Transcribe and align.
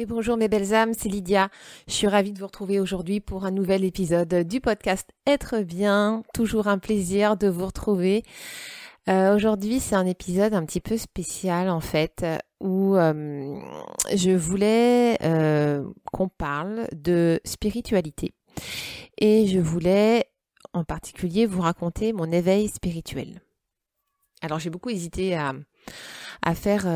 Et 0.00 0.06
bonjour 0.06 0.36
mes 0.36 0.46
belles 0.46 0.74
âmes, 0.74 0.92
c'est 0.96 1.08
Lydia. 1.08 1.48
Je 1.88 1.92
suis 1.92 2.06
ravie 2.06 2.32
de 2.32 2.38
vous 2.38 2.46
retrouver 2.46 2.78
aujourd'hui 2.78 3.18
pour 3.18 3.44
un 3.44 3.50
nouvel 3.50 3.84
épisode 3.84 4.32
du 4.46 4.60
podcast 4.60 5.10
Être 5.26 5.58
bien. 5.58 6.22
Toujours 6.32 6.68
un 6.68 6.78
plaisir 6.78 7.36
de 7.36 7.48
vous 7.48 7.66
retrouver. 7.66 8.22
Euh, 9.08 9.34
aujourd'hui, 9.34 9.80
c'est 9.80 9.96
un 9.96 10.06
épisode 10.06 10.54
un 10.54 10.64
petit 10.64 10.80
peu 10.80 10.96
spécial 10.96 11.68
en 11.68 11.80
fait, 11.80 12.24
où 12.60 12.94
je 12.96 14.36
voulais 14.36 15.18
qu'on 16.12 16.28
parle 16.28 16.88
de 16.92 17.40
spiritualité. 17.44 18.32
Et 19.18 19.46
je 19.46 19.58
voulais 19.58 20.26
en 20.72 20.84
particulier 20.84 21.46
vous 21.46 21.62
raconter 21.62 22.12
mon 22.12 22.30
éveil 22.30 22.68
spirituel. 22.68 23.40
Alors 24.42 24.58
j'ai 24.58 24.70
beaucoup 24.70 24.90
hésité 24.90 25.34
à 25.36 25.54
faire 26.54 26.86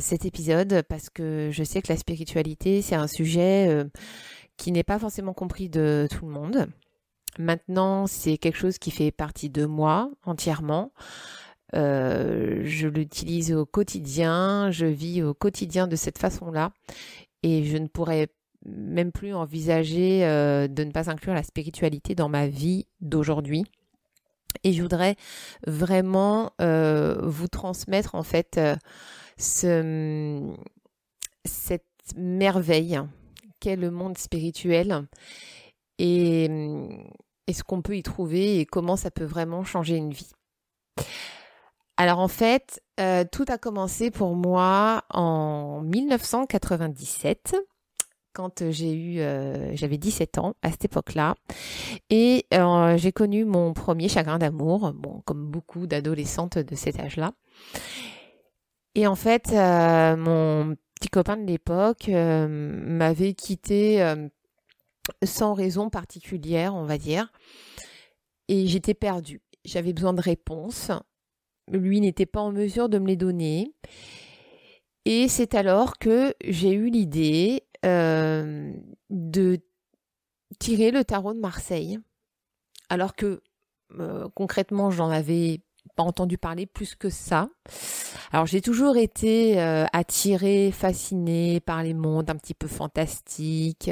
cet 0.00 0.24
épisode 0.24 0.82
parce 0.88 1.10
que 1.10 1.50
je 1.52 1.62
sais 1.64 1.82
que 1.82 1.92
la 1.92 1.98
spiritualité, 1.98 2.82
c'est 2.82 2.96
un 2.96 3.06
sujet 3.06 3.84
qui 4.56 4.72
n'est 4.72 4.82
pas 4.82 4.98
forcément 4.98 5.34
compris 5.34 5.68
de 5.68 6.08
tout 6.10 6.26
le 6.26 6.32
monde. 6.32 6.68
Maintenant, 7.38 8.08
c'est 8.08 8.36
quelque 8.38 8.58
chose 8.58 8.78
qui 8.78 8.90
fait 8.90 9.12
partie 9.12 9.50
de 9.50 9.64
moi 9.64 10.10
entièrement. 10.24 10.92
Euh, 11.74 12.62
je 12.64 12.88
l'utilise 12.88 13.52
au 13.52 13.66
quotidien, 13.66 14.70
je 14.70 14.86
vis 14.86 15.22
au 15.22 15.34
quotidien 15.34 15.86
de 15.86 15.96
cette 15.96 16.18
façon-là 16.18 16.72
et 17.42 17.64
je 17.64 17.76
ne 17.76 17.86
pourrais 17.86 18.28
même 18.64 19.12
plus 19.12 19.34
envisager 19.34 20.24
euh, 20.24 20.66
de 20.66 20.84
ne 20.84 20.90
pas 20.90 21.10
inclure 21.10 21.34
la 21.34 21.42
spiritualité 21.42 22.14
dans 22.14 22.28
ma 22.28 22.46
vie 22.46 22.86
d'aujourd'hui. 23.00 23.64
Et 24.64 24.72
je 24.72 24.82
voudrais 24.82 25.16
vraiment 25.66 26.52
euh, 26.60 27.16
vous 27.22 27.48
transmettre 27.48 28.14
en 28.14 28.22
fait 28.22 28.58
ce, 29.36 30.54
cette 31.44 31.84
merveille 32.16 32.98
qu'est 33.60 33.76
le 33.76 33.90
monde 33.90 34.16
spirituel 34.16 35.06
et 35.98 36.48
ce 37.52 37.62
qu'on 37.62 37.82
peut 37.82 37.96
y 37.96 38.02
trouver 38.02 38.58
et 38.58 38.66
comment 38.66 38.96
ça 38.96 39.10
peut 39.10 39.24
vraiment 39.24 39.64
changer 39.64 39.96
une 39.96 40.12
vie. 40.12 40.30
Alors 42.00 42.20
en 42.20 42.28
fait, 42.28 42.80
euh, 43.00 43.24
tout 43.30 43.44
a 43.48 43.58
commencé 43.58 44.12
pour 44.12 44.36
moi 44.36 45.02
en 45.10 45.82
1997 45.82 47.56
quand 48.32 48.70
j'ai 48.70 48.92
eu, 48.92 49.18
euh, 49.18 49.74
j'avais 49.74 49.98
17 49.98 50.38
ans 50.38 50.54
à 50.62 50.70
cette 50.70 50.84
époque-là, 50.84 51.34
et 52.08 52.46
euh, 52.54 52.96
j'ai 52.96 53.10
connu 53.10 53.44
mon 53.44 53.72
premier 53.72 54.08
chagrin 54.08 54.38
d'amour, 54.38 54.92
bon, 54.92 55.22
comme 55.24 55.44
beaucoup 55.50 55.88
d'adolescentes 55.88 56.56
de 56.56 56.74
cet 56.76 57.00
âge-là. 57.00 57.32
Et 58.94 59.08
en 59.08 59.16
fait, 59.16 59.50
mon 59.50 60.76
petit 60.94 61.08
copain 61.08 61.36
de 61.36 61.46
l'époque 61.46 62.06
m'avait 62.08 63.34
quitté 63.34 64.14
sans 65.24 65.52
raison 65.54 65.90
particulière, 65.90 66.76
on 66.76 66.84
va 66.84 66.96
dire, 66.96 67.32
et 68.46 68.68
j'étais 68.68 68.94
perdue. 68.94 69.42
J'avais 69.64 69.92
besoin 69.92 70.12
de 70.12 70.22
réponses 70.22 70.92
lui 71.70 72.00
n'était 72.00 72.26
pas 72.26 72.40
en 72.40 72.52
mesure 72.52 72.88
de 72.88 72.98
me 72.98 73.06
les 73.06 73.16
donner. 73.16 73.74
Et 75.04 75.28
c'est 75.28 75.54
alors 75.54 75.98
que 75.98 76.34
j'ai 76.44 76.72
eu 76.72 76.90
l'idée 76.90 77.64
euh, 77.84 78.72
de 79.10 79.58
tirer 80.58 80.90
le 80.90 81.04
tarot 81.04 81.32
de 81.32 81.40
Marseille. 81.40 81.98
Alors 82.90 83.14
que 83.14 83.40
euh, 83.98 84.28
concrètement, 84.34 84.90
j'en 84.90 85.08
avais 85.08 85.62
pas 85.96 86.02
entendu 86.02 86.36
parler 86.36 86.66
plus 86.66 86.94
que 86.94 87.08
ça. 87.08 87.48
Alors 88.32 88.44
j'ai 88.44 88.60
toujours 88.60 88.98
été 88.98 89.60
euh, 89.60 89.86
attirée, 89.94 90.70
fascinée 90.72 91.60
par 91.60 91.82
les 91.82 91.94
mondes 91.94 92.28
un 92.28 92.36
petit 92.36 92.54
peu 92.54 92.68
fantastiques, 92.68 93.90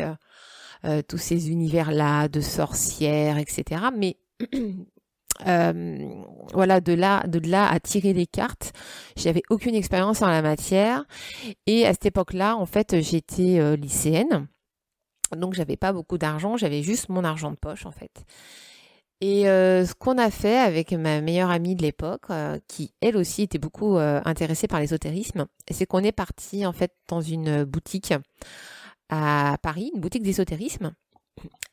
tous 1.08 1.18
ces 1.18 1.50
univers-là 1.50 2.28
de 2.28 2.40
sorcières, 2.40 3.38
etc. 3.38 3.86
Mais 3.96 4.18
euh, 5.46 5.98
voilà, 6.52 6.80
de 6.80 6.92
là, 6.92 7.68
à 7.68 7.80
tirer 7.80 8.12
les 8.12 8.26
cartes, 8.26 8.72
j'avais 9.16 9.42
aucune 9.50 9.74
expérience 9.74 10.22
en 10.22 10.28
la 10.28 10.42
matière. 10.42 11.04
Et 11.66 11.86
à 11.86 11.92
cette 11.92 12.06
époque-là, 12.06 12.56
en 12.56 12.66
fait, 12.66 13.00
j'étais 13.00 13.58
euh, 13.58 13.76
lycéenne. 13.76 14.48
Donc, 15.36 15.54
j'avais 15.54 15.76
pas 15.76 15.92
beaucoup 15.92 16.18
d'argent, 16.18 16.56
j'avais 16.56 16.82
juste 16.82 17.08
mon 17.08 17.24
argent 17.24 17.50
de 17.50 17.56
poche, 17.56 17.86
en 17.86 17.90
fait. 17.90 18.24
Et 19.20 19.48
euh, 19.48 19.86
ce 19.86 19.94
qu'on 19.94 20.18
a 20.18 20.30
fait 20.30 20.58
avec 20.58 20.92
ma 20.92 21.20
meilleure 21.20 21.50
amie 21.50 21.74
de 21.74 21.82
l'époque, 21.82 22.26
qui 22.68 22.92
elle 23.00 23.16
aussi 23.16 23.42
était 23.42 23.58
beaucoup 23.58 23.96
intéressée 23.96 24.68
par 24.68 24.78
l'ésotérisme, 24.78 25.46
c'est 25.70 25.86
qu'on 25.86 26.04
est 26.04 26.12
parti 26.12 26.66
en 26.66 26.72
fait 26.72 26.92
dans 27.08 27.22
une 27.22 27.64
boutique 27.64 28.12
à 29.08 29.56
Paris, 29.62 29.90
une 29.94 30.02
boutique 30.02 30.22
d'ésotérisme, 30.22 30.92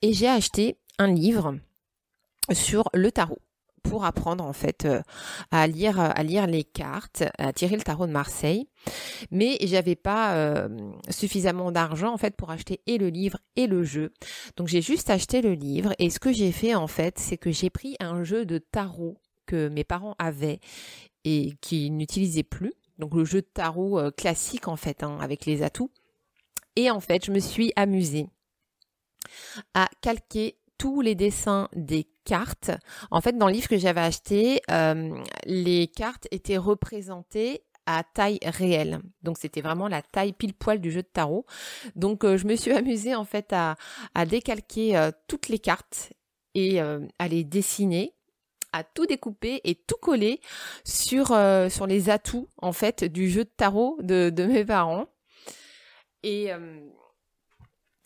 et 0.01 0.13
j'ai 0.13 0.29
acheté 0.29 0.77
un 0.99 1.07
livre 1.07 1.57
sur 2.53 2.89
le 2.93 3.11
tarot 3.11 3.39
pour 3.83 4.05
apprendre 4.05 4.43
en 4.43 4.53
fait 4.53 4.85
euh, 4.85 5.01
à 5.51 5.67
lire 5.67 5.99
à 5.99 6.23
lire 6.23 6.47
les 6.47 6.63
cartes, 6.63 7.23
à 7.37 7.53
tirer 7.53 7.75
le 7.75 7.83
tarot 7.83 8.07
de 8.07 8.11
Marseille. 8.11 8.67
Mais 9.31 9.57
j'avais 9.61 9.95
pas 9.95 10.35
euh, 10.35 10.69
suffisamment 11.09 11.71
d'argent 11.71 12.13
en 12.13 12.17
pour 12.31 12.49
acheter 12.49 12.81
et 12.87 12.97
le 12.97 13.09
livre 13.09 13.37
et 13.55 13.67
le 13.67 13.83
jeu. 13.83 14.11
Donc 14.57 14.67
j'ai 14.67 14.81
juste 14.81 15.09
acheté 15.09 15.41
le 15.41 15.53
livre 15.53 15.93
et 15.99 16.09
ce 16.09 16.19
que 16.19 16.31
j'ai 16.31 16.51
fait 16.51 16.73
en 16.73 16.87
fait, 16.87 17.19
c'est 17.19 17.37
que 17.37 17.51
j'ai 17.51 17.69
pris 17.69 17.95
un 17.99 18.23
jeu 18.23 18.45
de 18.45 18.57
tarot 18.57 19.17
que 19.45 19.67
mes 19.67 19.83
parents 19.83 20.15
avaient 20.17 20.59
et 21.25 21.53
qui 21.61 21.91
n'utilisaient 21.91 22.43
plus. 22.43 22.73
Donc 22.97 23.13
le 23.13 23.25
jeu 23.25 23.41
de 23.41 23.47
tarot 23.53 23.99
euh, 23.99 24.11
classique 24.11 24.67
en 24.67 24.75
fait 24.75 25.03
hein, 25.03 25.17
avec 25.21 25.45
les 25.45 25.63
atouts. 25.63 25.91
Et 26.75 26.89
en 26.89 26.99
fait, 26.99 27.25
je 27.25 27.31
me 27.31 27.39
suis 27.39 27.71
amusée 27.75 28.27
à 29.73 29.89
calquer 30.01 30.57
les 31.01 31.15
dessins 31.15 31.69
des 31.75 32.07
cartes. 32.25 32.71
En 33.11 33.21
fait, 33.21 33.37
dans 33.37 33.47
le 33.47 33.53
livre 33.53 33.67
que 33.67 33.77
j'avais 33.77 34.01
acheté, 34.01 34.61
euh, 34.71 35.15
les 35.45 35.87
cartes 35.87 36.27
étaient 36.31 36.57
représentées 36.57 37.63
à 37.85 38.03
taille 38.03 38.39
réelle. 38.43 39.01
Donc 39.23 39.37
c'était 39.37 39.61
vraiment 39.61 39.87
la 39.87 40.01
taille 40.01 40.33
pile 40.33 40.53
poil 40.53 40.79
du 40.79 40.91
jeu 40.91 41.01
de 41.01 41.07
tarot. 41.07 41.45
Donc 41.95 42.23
euh, 42.23 42.37
je 42.37 42.47
me 42.47 42.55
suis 42.55 42.71
amusée 42.73 43.15
en 43.15 43.25
fait 43.25 43.53
à, 43.53 43.75
décalquer 44.25 44.97
euh, 44.97 45.11
toutes 45.27 45.49
les 45.49 45.59
cartes 45.59 46.13
et 46.55 46.79
à 46.79 47.27
les 47.27 47.43
dessiner 47.43 48.13
à 48.73 48.83
tout 48.83 49.07
découper 49.07 49.59
et 49.63 49.73
tout 49.73 49.97
coller 49.99 50.39
sur, 50.83 51.27
sur 51.69 51.87
les 51.87 52.09
atouts 52.11 52.47
en 52.57 52.73
fait 52.73 53.03
du 53.03 53.27
jeu 53.27 53.43
de 53.43 53.49
tarot 53.49 53.97
de, 54.01 54.29
de 54.29 54.45
mes 54.45 54.63
parents. 54.63 55.07
Et, 56.21 56.51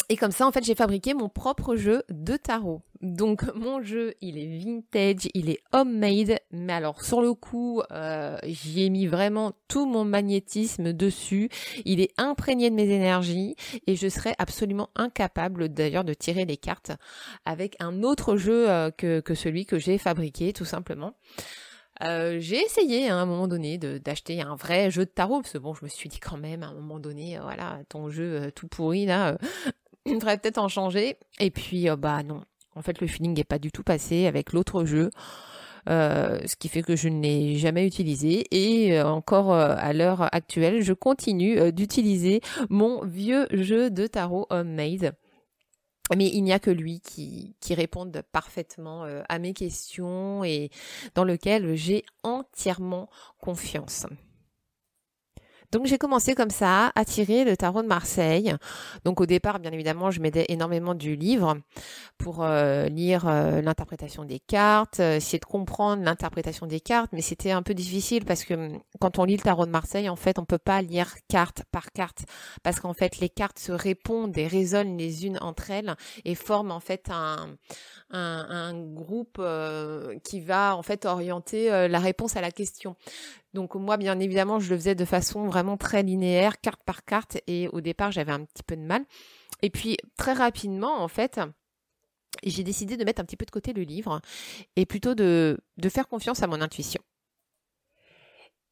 et 0.10 0.16
comme 0.16 0.32
ça, 0.32 0.48
en 0.48 0.52
fait, 0.54 0.64
j'ai 0.64 0.76
fabriqué 0.76 1.14
mon 1.14 1.28
propre 1.28 1.76
jeu 1.76 2.04
de 2.10 2.38
tarot. 2.38 2.82
Donc, 3.02 3.44
mon 3.56 3.82
jeu, 3.82 4.14
il 4.22 4.38
est 4.38 4.58
vintage, 4.58 5.28
il 5.34 5.50
est 5.50 5.60
homemade, 5.74 6.40
mais 6.52 6.74
alors 6.74 7.04
sur 7.04 7.22
le 7.22 7.34
coup, 7.34 7.82
euh, 7.92 8.38
j'y 8.44 8.84
ai 8.84 8.90
mis 8.90 9.06
vraiment 9.06 9.52
tout 9.68 9.86
mon 9.86 10.06
magnétisme 10.06 10.94
dessus. 10.94 11.50
Il 11.84 12.00
est 12.00 12.14
imprégné 12.18 12.70
de 12.70 12.76
mes 12.76 12.90
énergies 12.90 13.56
et 13.86 13.96
je 13.98 14.08
serais 14.08 14.34
absolument 14.38 14.90
incapable 14.96 15.70
d'ailleurs 15.70 16.06
de 16.06 16.14
tirer 16.14 16.46
les 16.46 16.58
cartes 16.58 16.94
avec 17.44 17.76
un 17.82 18.02
autre 18.04 18.38
jeu 18.38 18.70
euh, 18.70 18.92
que, 18.92 19.20
que 19.20 19.36
celui 19.36 19.66
que 19.66 19.78
j'ai 19.78 19.98
fabriqué, 19.98 20.54
tout 20.54 20.66
simplement. 20.66 21.16
Euh, 22.04 22.38
j'ai 22.40 22.64
essayé 22.64 23.10
hein, 23.10 23.18
à 23.18 23.22
un 23.22 23.26
moment 23.26 23.48
donné 23.48 23.78
d'acheter 23.80 24.42
un 24.42 24.56
vrai 24.56 24.92
jeu 24.92 25.06
de 25.06 25.10
tarot 25.10 25.42
parce 25.42 25.54
que 25.54 25.58
bon 25.58 25.74
je 25.74 25.84
me 25.84 25.90
suis 25.90 26.08
dit 26.10 26.20
quand 26.20 26.38
même 26.38 26.62
à 26.62 26.68
un 26.68 26.76
moment 26.76 27.00
donné 27.00 27.40
voilà 27.42 27.80
ton 27.90 28.12
jeu 28.12 28.52
tout 28.52 28.68
pourri 28.68 29.08
là 29.08 29.36
il 30.08 30.14
faudrait 30.14 30.38
peut-être 30.38 30.58
en 30.58 30.68
changer. 30.68 31.18
Et 31.40 31.52
puis, 31.52 31.90
euh, 31.90 31.96
bah 31.96 32.24
non. 32.24 32.42
En 32.76 32.82
fait, 32.82 33.02
le 33.02 33.08
feeling 33.08 33.36
n'est 33.36 33.44
pas 33.44 33.60
du 33.60 33.72
tout 33.72 33.84
passé 33.84 34.28
avec 34.28 34.54
l'autre 34.54 34.86
jeu. 34.86 35.10
ce 35.88 36.56
qui 36.58 36.70
fait 36.70 36.84
que 36.84 36.96
je 36.96 37.10
ne 37.10 37.22
l'ai 37.22 37.56
jamais 37.56 37.88
utilisé 37.88 38.46
et 38.52 39.02
encore 39.02 39.52
à 39.54 39.94
l'heure 39.94 40.28
actuelle, 40.34 40.82
je 40.82 40.94
continue 40.94 41.72
d'utiliser 41.72 42.42
mon 42.70 43.04
vieux 43.04 43.48
jeu 43.52 43.90
de 43.90 44.06
tarot 44.06 44.46
homemade. 44.50 45.14
Mais 46.16 46.28
il 46.28 46.44
n'y 46.44 46.54
a 46.54 46.60
que 46.60 46.70
lui 46.70 47.00
qui, 47.00 47.56
qui 47.62 47.76
parfaitement 48.32 49.06
à 49.28 49.40
mes 49.40 49.54
questions 49.54 50.44
et 50.44 50.70
dans 51.16 51.24
lequel 51.24 51.76
j'ai 51.76 52.04
entièrement 52.22 53.10
confiance. 53.40 54.06
Donc 55.72 55.86
j'ai 55.86 55.98
commencé 55.98 56.34
comme 56.34 56.50
ça 56.50 56.94
à 56.96 57.04
tirer 57.04 57.44
le 57.44 57.58
tarot 57.58 57.82
de 57.82 57.88
Marseille. 57.88 58.56
Donc 59.04 59.20
au 59.20 59.26
départ, 59.26 59.60
bien 59.60 59.72
évidemment, 59.74 60.12
je 60.12 60.22
m'aidais 60.22 60.46
énormément 60.48 60.96
du 60.96 61.18
livre 61.18 61.58
pour 62.18 62.42
euh, 62.42 62.88
lire 62.88 63.28
euh, 63.28 63.62
l'interprétation 63.62 64.24
des 64.24 64.40
cartes, 64.40 65.02
euh, 65.02 65.18
essayer 65.18 65.40
de 65.40 65.46
comprendre 65.46 66.04
l'interprétation 66.04 66.68
des 66.68 66.80
cartes, 66.80 67.12
mais 67.12 67.22
c'était 67.22 67.52
un 67.52 67.64
peu 67.64 67.74
difficile 67.74 68.24
parce 68.24 68.46
que 68.46 68.54
hum, 68.54 68.80
quand 69.02 69.20
on 69.20 69.26
lit 69.26 69.36
le 69.36 69.42
tarot 69.42 69.66
de 69.66 69.72
Marseille, 69.72 70.08
en 70.08 70.16
fait, 70.16 70.40
on 70.40 70.46
peut 70.46 70.58
pas 70.58 70.82
lire 70.82 71.14
carte 71.28 71.64
par 71.70 71.92
carte 71.92 72.24
parce 72.64 72.80
qu'en 72.80 72.94
fait, 72.94 73.20
les 73.20 73.30
cartes 73.30 73.60
se 73.60 73.74
répondent 73.74 74.38
et 74.38 74.48
résonnent 74.48 74.98
les 74.98 75.26
unes 75.26 75.38
entre 75.42 75.72
elles 75.72 75.96
et 76.24 76.36
forment 76.36 76.72
en 76.72 76.80
fait 76.80 77.10
un, 77.10 77.58
un, 78.12 78.48
un 78.50 78.74
groupe 78.74 79.42
qui 80.24 80.40
va 80.40 80.78
en 80.78 80.82
fait 80.82 81.06
orienter 81.06 81.88
la 81.90 82.00
réponse 82.00 82.38
à 82.38 82.42
la 82.42 82.52
question. 82.52 82.96
Donc 83.54 83.76
moi, 83.76 83.98
bien 83.98 84.20
évidemment, 84.20 84.60
je 84.60 84.70
le 84.70 84.78
faisais 84.78 84.96
de 84.96 85.06
façon 85.06 85.48
vraiment 85.48 85.78
très 85.78 86.04
linéaire, 86.04 86.60
carte 86.62 86.84
par 86.84 87.06
carte, 87.06 87.38
et 87.48 87.68
au 87.70 87.82
départ, 87.82 88.12
j'avais 88.12 88.32
un 88.32 88.44
petit 88.46 88.64
peu 88.64 88.76
de 88.76 88.82
mal. 88.82 89.06
Et 89.62 89.70
puis 89.70 89.98
très 90.18 90.34
rapidement, 90.34 91.02
en 91.02 91.08
fait, 91.08 91.40
j'ai 92.44 92.64
décidé 92.64 92.98
de 92.98 93.04
mettre 93.04 93.22
un 93.22 93.26
petit 93.26 93.38
peu 93.38 93.46
de 93.46 93.52
côté 93.52 93.74
le 93.74 93.84
livre 93.84 94.22
et 94.76 94.86
plutôt 94.86 95.16
de, 95.16 95.58
faire 95.90 96.08
confiance 96.08 96.44
à 96.44 96.48
mon 96.48 96.62
intuition. 96.62 97.02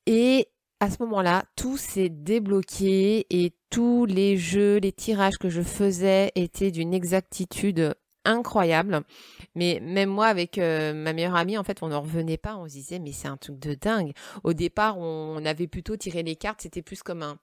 Et 0.05 0.49
à 0.79 0.91
ce 0.91 0.97
moment-là, 1.03 1.45
tout 1.55 1.77
s'est 1.77 2.09
débloqué 2.09 3.25
et 3.29 3.55
tous 3.69 4.05
les 4.05 4.37
jeux, 4.37 4.77
les 4.77 4.91
tirages 4.91 5.37
que 5.39 5.49
je 5.49 5.61
faisais 5.61 6.31
étaient 6.35 6.71
d'une 6.71 6.93
exactitude 6.93 7.95
incroyable. 8.25 9.01
Mais 9.55 9.79
même 9.81 10.09
moi, 10.09 10.27
avec 10.27 10.57
euh, 10.57 10.93
ma 10.93 11.13
meilleure 11.13 11.35
amie, 11.35 11.57
en 11.57 11.63
fait, 11.63 11.81
on 11.81 11.87
n'en 11.87 12.01
revenait 12.01 12.37
pas. 12.37 12.57
On 12.57 12.67
se 12.67 12.73
disait, 12.73 12.99
mais 12.99 13.11
c'est 13.11 13.27
un 13.27 13.37
truc 13.37 13.57
de 13.57 13.73
dingue. 13.75 14.11
Au 14.43 14.53
départ, 14.53 14.97
on, 14.97 15.43
avait 15.45 15.67
plutôt 15.67 15.95
tiré 15.95 16.23
les 16.23 16.35
cartes. 16.35 16.61
C'était 16.61 16.81
plus 16.81 17.03
comme 17.03 17.23
un, 17.23 17.37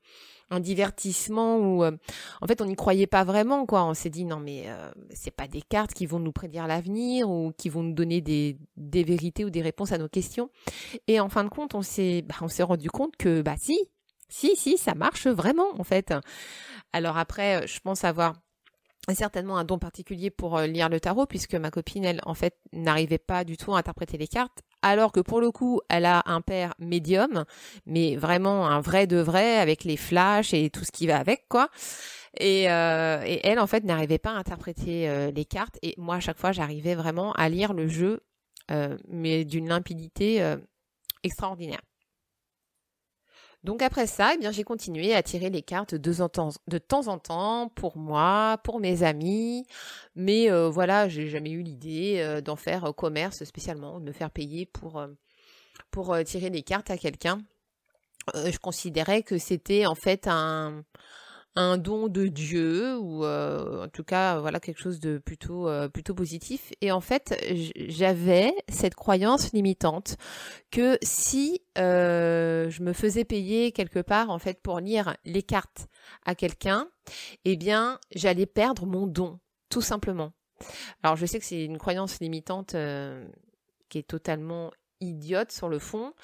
divertissement 0.60 1.56
où, 1.56 1.82
euh, 1.82 1.96
en 2.42 2.46
fait, 2.46 2.60
on 2.60 2.66
n'y 2.66 2.76
croyait 2.76 3.06
pas 3.06 3.24
vraiment, 3.24 3.64
quoi. 3.64 3.84
On 3.84 3.94
s'est 3.94 4.10
dit, 4.10 4.26
non, 4.26 4.38
mais 4.38 4.64
euh, 4.66 4.90
c'est 5.10 5.30
pas 5.30 5.48
des 5.48 5.62
cartes 5.62 5.94
qui 5.94 6.04
vont 6.04 6.18
nous 6.18 6.32
prédire 6.32 6.66
l'avenir 6.66 7.30
ou 7.30 7.52
qui 7.56 7.70
vont 7.70 7.82
nous 7.82 7.94
donner 7.94 8.20
des, 8.20 8.58
des 8.76 9.02
vérités 9.02 9.46
ou 9.46 9.50
des 9.50 9.62
réponses 9.62 9.92
à 9.92 9.98
nos 9.98 10.08
questions. 10.08 10.50
Et 11.06 11.20
en 11.20 11.30
fin 11.30 11.44
de 11.44 11.48
compte, 11.48 11.74
on 11.74 11.80
s'est, 11.80 12.20
bah, 12.20 12.34
on 12.42 12.48
s'est 12.48 12.62
rendu 12.62 12.90
compte 12.90 13.16
que, 13.16 13.40
bah, 13.40 13.54
si, 13.58 13.78
si, 14.28 14.54
si, 14.56 14.76
ça 14.76 14.94
marche 14.94 15.26
vraiment, 15.26 15.68
en 15.78 15.84
fait. 15.84 16.12
Alors 16.92 17.16
après, 17.16 17.66
je 17.66 17.80
pense 17.80 18.04
avoir 18.04 18.34
certainement 19.10 19.58
un 19.58 19.64
don 19.64 19.78
particulier 19.78 20.30
pour 20.30 20.56
euh, 20.56 20.66
lire 20.66 20.88
le 20.88 21.00
tarot 21.00 21.26
puisque 21.26 21.54
ma 21.54 21.70
copine 21.70 22.04
elle 22.04 22.20
en 22.24 22.34
fait 22.34 22.56
n'arrivait 22.72 23.18
pas 23.18 23.44
du 23.44 23.56
tout 23.56 23.74
à 23.74 23.78
interpréter 23.78 24.16
les 24.16 24.28
cartes 24.28 24.62
alors 24.80 25.10
que 25.10 25.20
pour 25.20 25.40
le 25.40 25.50
coup 25.50 25.80
elle 25.88 26.06
a 26.06 26.22
un 26.26 26.40
père 26.40 26.74
médium 26.78 27.44
mais 27.84 28.16
vraiment 28.16 28.68
un 28.68 28.80
vrai 28.80 29.06
de 29.06 29.16
vrai 29.16 29.58
avec 29.58 29.84
les 29.84 29.96
flashs 29.96 30.54
et 30.54 30.70
tout 30.70 30.84
ce 30.84 30.92
qui 30.92 31.06
va 31.06 31.18
avec 31.18 31.46
quoi. 31.48 31.68
Et, 32.38 32.70
euh, 32.70 33.22
elle 33.42 33.58
en 33.58 33.66
fait 33.66 33.84
n'arrivait 33.84 34.18
pas 34.18 34.30
à 34.30 34.36
interpréter 34.36 35.08
euh, 35.08 35.30
les 35.30 35.44
cartes. 35.44 35.78
Et 35.82 35.94
moi 35.98 36.16
à 36.16 36.20
chaque 36.20 36.38
fois 36.38 36.52
j'arrivais 36.52 36.94
vraiment 36.94 37.32
à 37.32 37.48
lire 37.48 37.72
le 37.72 37.88
jeu 37.88 38.20
mais 39.08 39.44
d'une 39.44 39.68
limpidité 39.68 40.42
extraordinaire 41.22 41.82
donc 43.64 43.80
après 43.80 44.08
ça, 44.08 44.32
eh 44.34 44.38
bien 44.38 44.50
j'ai 44.50 44.64
continué 44.64 45.14
à 45.14 45.22
tirer 45.22 45.48
les 45.48 45.62
cartes 45.62 45.94
de, 45.94 46.12
temps 46.78 47.08
en 47.08 47.18
temps 47.18 47.68
pour 47.68 47.96
moi, 47.96 48.58
pour 48.64 48.80
mes 48.80 49.04
amis, 49.04 49.64
mais 50.16 50.50
euh, 50.50 50.68
voilà, 50.68 51.08
j'ai 51.08 51.28
jamais 51.28 51.50
eu 51.50 51.62
l'idée 51.62 52.16
euh, 52.18 52.40
d'en 52.40 52.56
faire 52.56 52.86
euh, 52.86 52.92
commerce 52.92 53.44
spécialement, 53.44 54.00
de 54.00 54.06
me 54.06 54.12
faire 54.12 54.30
payer 54.30 54.66
pour 54.66 55.06
pour 55.90 56.16
tirer 56.24 56.50
les 56.50 56.62
cartes 56.62 56.90
à 56.90 56.98
quelqu'un. 56.98 57.38
je 58.34 58.58
considérais 58.58 59.22
que 59.22 59.38
c'était 59.38 59.86
en 59.86 59.94
fait 59.94 60.26
un 60.26 60.84
un 61.54 61.76
don 61.76 62.08
de 62.08 62.28
Dieu 62.28 62.96
ou 62.96 63.24
euh, 63.24 63.84
en 63.84 63.88
tout 63.88 64.04
cas 64.04 64.40
voilà 64.40 64.58
quelque 64.58 64.80
chose 64.80 65.00
de 65.00 65.18
plutôt 65.18 65.68
euh, 65.68 65.88
plutôt 65.88 66.14
positif. 66.14 66.72
Et 66.80 66.92
en 66.92 67.00
fait 67.00 67.36
j'avais 67.76 68.54
cette 68.68 68.94
croyance 68.94 69.52
limitante 69.52 70.16
que 70.70 70.98
si 71.02 71.60
euh, 71.78 72.70
je 72.70 72.82
me 72.82 72.92
faisais 72.92 73.24
payer 73.24 73.72
quelque 73.72 73.98
part 73.98 74.30
en 74.30 74.38
fait 74.38 74.62
pour 74.62 74.80
lire 74.80 75.16
les 75.24 75.42
cartes 75.42 75.88
à 76.24 76.34
quelqu'un 76.34 76.88
eh 77.44 77.56
bien 77.56 77.98
j'allais 78.14 78.46
perdre 78.46 78.86
mon 78.86 79.06
don 79.06 79.38
tout 79.68 79.82
simplement. 79.82 80.32
Alors 81.02 81.16
je 81.16 81.26
sais 81.26 81.38
que 81.38 81.44
c'est 81.44 81.64
une 81.64 81.78
croyance 81.78 82.20
limitante 82.20 82.76
qui 83.88 83.98
est 83.98 84.08
totalement 84.08 84.70
idiote 85.00 85.52
sur 85.52 85.68
le 85.68 85.78
fond. 85.78 86.14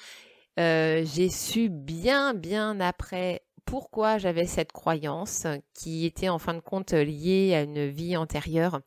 J'ai 0.57 1.29
su 1.29 1.69
bien 1.69 2.33
bien 2.33 2.79
après 2.79 3.43
pourquoi 3.69 4.17
j'avais 4.17 4.47
cette 4.47 4.71
croyance 4.71 5.45
qui 5.75 6.07
était 6.07 6.29
en 6.29 6.39
fin 6.39 6.55
de 6.55 6.59
compte 6.59 6.91
liée 6.93 7.53
à 7.53 7.61
une 7.61 7.87
vie 7.87 8.17
antérieure 8.17 8.81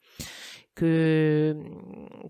que, 0.75 1.57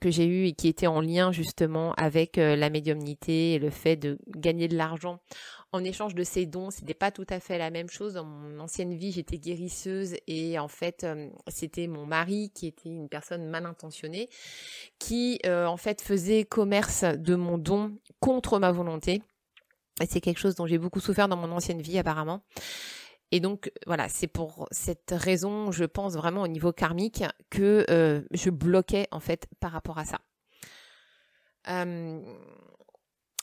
j'ai 0.05 0.27
eue 0.27 0.49
et 0.49 0.53
qui 0.53 0.69
était 0.69 0.87
en 0.87 1.01
lien 1.01 1.33
justement 1.33 1.95
avec 1.95 2.37
euh, 2.37 2.55
la 2.57 2.69
médiumnité 2.69 3.55
et 3.55 3.59
le 3.59 3.71
fait 3.71 3.97
de 3.97 4.19
gagner 4.37 4.69
de 4.69 4.77
l'argent 4.77 5.21
en 5.73 5.83
échange 5.83 6.15
de 6.15 6.23
ces 6.23 6.45
dons, 6.45 6.71
c'était 6.71 6.93
pas 6.93 7.11
tout 7.11 7.25
à 7.31 7.41
fait 7.41 7.57
la 7.57 7.71
même 7.71 7.89
chose. 7.89 8.15
Dans 8.15 8.25
mon 8.25 8.61
ancienne 8.61 8.95
vie, 8.95 9.11
j'étais 9.11 9.39
guérisseuse 9.39 10.17
et 10.27 10.59
en 10.59 10.69
fait, 10.69 11.05
euh, 11.05 11.31
c'était 11.49 11.87
mon 11.87 12.05
mari 12.05 12.51
qui 12.55 12.67
était 12.67 12.91
une 12.91 13.09
personne 13.09 13.49
mal 13.49 13.65
intentionnée 13.65 14.29
qui 14.99 15.41
euh, 15.47 15.65
en 15.65 15.79
fait 15.79 16.03
faisait 16.03 16.45
commerce 16.45 17.05
de 17.05 17.35
mon 17.35 17.57
don 17.57 17.97
contre 18.21 18.59
ma 18.59 18.71
volonté 18.71 19.23
c'est 20.09 20.21
quelque 20.21 20.39
chose 20.39 20.55
dont 20.55 20.67
j'ai 20.67 20.79
beaucoup 20.79 21.01
souffert 21.01 21.29
dans 21.29 21.37
mon 21.37 21.51
ancienne 21.53 21.81
vie 21.81 21.99
apparemment. 21.99 22.43
Et 23.33 23.41
donc 23.41 23.73
voilà, 23.87 24.11
c'est 24.11 24.27
pour 24.27 24.69
cette 24.71 25.11
raison, 25.11 25.73
je 25.73 25.85
pense 25.85 26.15
vraiment 26.15 26.43
au 26.43 26.49
niveau 26.49 26.71
karmique, 26.71 27.25
que 27.49 27.87
euh, 27.89 28.21
je 28.31 28.51
bloquais 28.51 29.09
en 29.11 29.21
fait 29.21 29.47
par 29.59 29.73
rapport 29.73 29.99
à 29.99 30.05
ça. 30.05 30.21
Euh, 31.69 32.21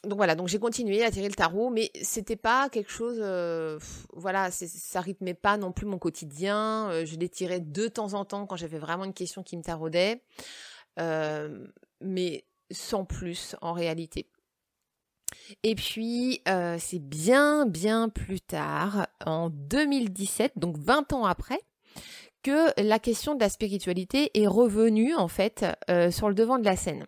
donc 0.03 0.17
voilà, 0.17 0.35
donc 0.35 0.47
j'ai 0.47 0.59
continué 0.59 1.03
à 1.03 1.09
tirer 1.09 1.27
le 1.27 1.33
tarot, 1.33 1.71
mais 1.71 1.89
c'était 2.03 2.35
pas 2.35 2.69
quelque 2.69 2.91
chose, 2.91 3.17
euh, 3.19 3.79
voilà, 4.13 4.51
ça 4.51 5.01
rythmait 5.01 5.33
pas 5.33 5.57
non 5.57 5.71
plus 5.71 5.87
mon 5.87 5.97
quotidien. 5.97 7.03
je 7.03 7.17
les 7.17 7.27
tirais 7.27 7.59
de 7.59 7.87
temps 7.87 8.13
en 8.13 8.25
temps 8.25 8.45
quand 8.45 8.57
j'avais 8.57 8.77
vraiment 8.77 9.05
une 9.05 9.13
question 9.13 9.41
qui 9.41 9.57
me 9.57 9.63
taraudait, 9.63 10.21
mais 11.99 12.45
sans 12.69 13.05
plus 13.05 13.55
en 13.61 13.73
réalité. 13.73 14.29
Et 15.63 15.75
puis, 15.75 16.41
euh, 16.47 16.77
c'est 16.79 16.99
bien, 16.99 17.65
bien 17.65 18.09
plus 18.09 18.41
tard, 18.41 19.07
en 19.25 19.49
2017, 19.49 20.53
donc 20.55 20.77
20 20.77 21.13
ans 21.13 21.25
après, 21.25 21.59
que 22.43 22.81
la 22.81 22.99
question 22.99 23.35
de 23.35 23.39
la 23.39 23.49
spiritualité 23.49 24.31
est 24.33 24.47
revenue, 24.47 25.15
en 25.15 25.27
fait, 25.27 25.65
euh, 25.89 26.11
sur 26.11 26.29
le 26.29 26.35
devant 26.35 26.57
de 26.57 26.65
la 26.65 26.75
scène. 26.75 27.05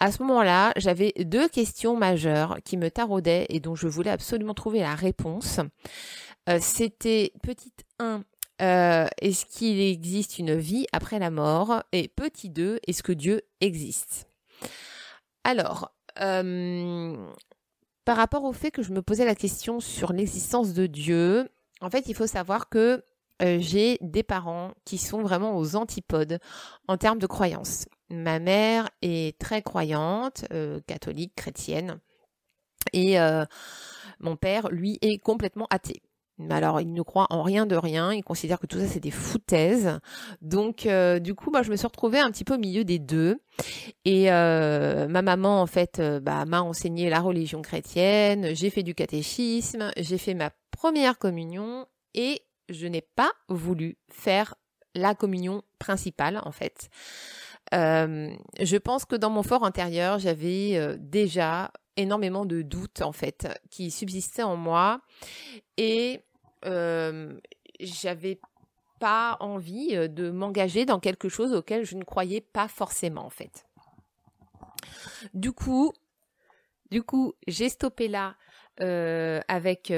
À 0.00 0.10
ce 0.10 0.22
moment-là, 0.22 0.72
j'avais 0.76 1.12
deux 1.18 1.48
questions 1.48 1.96
majeures 1.96 2.58
qui 2.64 2.76
me 2.76 2.90
taraudaient 2.90 3.46
et 3.48 3.60
dont 3.60 3.76
je 3.76 3.86
voulais 3.86 4.10
absolument 4.10 4.54
trouver 4.54 4.80
la 4.80 4.94
réponse. 4.94 5.60
Euh, 6.48 6.58
c'était, 6.60 7.32
petite 7.42 7.84
1, 8.00 8.22
est-ce 8.58 9.46
qu'il 9.46 9.80
existe 9.80 10.38
une 10.38 10.56
vie 10.56 10.86
après 10.92 11.18
la 11.18 11.30
mort? 11.30 11.82
Et 11.92 12.08
petit 12.08 12.50
2, 12.50 12.80
est-ce 12.86 13.02
que 13.02 13.12
Dieu 13.12 13.42
existe? 13.60 14.26
Alors, 15.44 15.92
euh, 16.20 17.16
par 18.04 18.16
rapport 18.16 18.44
au 18.44 18.52
fait 18.52 18.70
que 18.70 18.82
je 18.82 18.92
me 18.92 19.02
posais 19.02 19.24
la 19.24 19.34
question 19.34 19.80
sur 19.80 20.12
l'existence 20.12 20.74
de 20.74 20.86
Dieu, 20.86 21.48
en 21.80 21.90
fait, 21.90 22.08
il 22.08 22.14
faut 22.14 22.26
savoir 22.26 22.68
que 22.68 23.04
euh, 23.42 23.58
j'ai 23.60 23.98
des 24.00 24.22
parents 24.22 24.72
qui 24.84 24.98
sont 24.98 25.22
vraiment 25.22 25.56
aux 25.56 25.76
antipodes 25.76 26.38
en 26.88 26.96
termes 26.96 27.18
de 27.18 27.26
croyances. 27.26 27.86
Ma 28.10 28.38
mère 28.38 28.88
est 29.00 29.38
très 29.38 29.62
croyante, 29.62 30.44
euh, 30.52 30.80
catholique, 30.86 31.34
chrétienne, 31.34 31.98
et 32.92 33.16
mon 34.18 34.36
père, 34.36 34.68
lui, 34.70 34.98
est 35.02 35.18
complètement 35.18 35.68
athée. 35.70 36.02
Alors, 36.50 36.80
il 36.80 36.92
ne 36.92 37.02
croit 37.02 37.26
en 37.30 37.42
rien 37.42 37.66
de 37.66 37.76
rien, 37.76 38.12
il 38.12 38.22
considère 38.22 38.58
que 38.58 38.66
tout 38.66 38.78
ça 38.78 38.86
c'est 38.86 39.00
des 39.00 39.10
foutaises. 39.10 39.98
Donc, 40.40 40.86
euh, 40.86 41.18
du 41.18 41.34
coup, 41.34 41.50
moi, 41.50 41.62
je 41.62 41.70
me 41.70 41.76
suis 41.76 41.86
retrouvée 41.86 42.18
un 42.18 42.30
petit 42.30 42.44
peu 42.44 42.54
au 42.54 42.58
milieu 42.58 42.84
des 42.84 42.98
deux. 42.98 43.40
Et 44.04 44.32
euh, 44.32 45.08
ma 45.08 45.22
maman, 45.22 45.60
en 45.60 45.66
fait, 45.66 45.98
euh, 45.98 46.20
bah, 46.20 46.44
m'a 46.44 46.62
enseigné 46.62 47.10
la 47.10 47.20
religion 47.20 47.62
chrétienne, 47.62 48.54
j'ai 48.54 48.70
fait 48.70 48.82
du 48.82 48.94
catéchisme, 48.94 49.90
j'ai 49.96 50.18
fait 50.18 50.34
ma 50.34 50.50
première 50.70 51.18
communion 51.18 51.86
et 52.14 52.42
je 52.68 52.86
n'ai 52.86 53.02
pas 53.02 53.30
voulu 53.48 53.96
faire 54.10 54.54
la 54.94 55.14
communion 55.14 55.62
principale, 55.78 56.40
en 56.44 56.52
fait. 56.52 56.88
je 57.72 58.76
pense 58.76 59.04
que 59.04 59.16
dans 59.16 59.30
mon 59.30 59.42
fort 59.42 59.64
intérieur, 59.64 60.18
j'avais 60.18 60.96
déjà 60.98 61.70
énormément 61.96 62.44
de 62.46 62.62
doutes 62.62 63.02
en 63.02 63.12
fait 63.12 63.48
qui 63.70 63.90
subsistaient 63.90 64.42
en 64.42 64.56
moi 64.56 65.00
et 65.76 66.20
j'avais 66.64 68.40
pas 69.00 69.36
envie 69.40 70.08
de 70.08 70.30
m'engager 70.30 70.84
dans 70.84 71.00
quelque 71.00 71.28
chose 71.28 71.52
auquel 71.52 71.84
je 71.84 71.96
ne 71.96 72.04
croyais 72.04 72.40
pas 72.40 72.68
forcément 72.68 73.24
en 73.24 73.30
fait. 73.30 73.66
Du 75.34 75.52
coup, 75.52 75.92
du 76.90 77.02
coup, 77.02 77.34
j'ai 77.46 77.68
stoppé 77.68 78.08
là 78.08 78.36
avec 78.78 79.92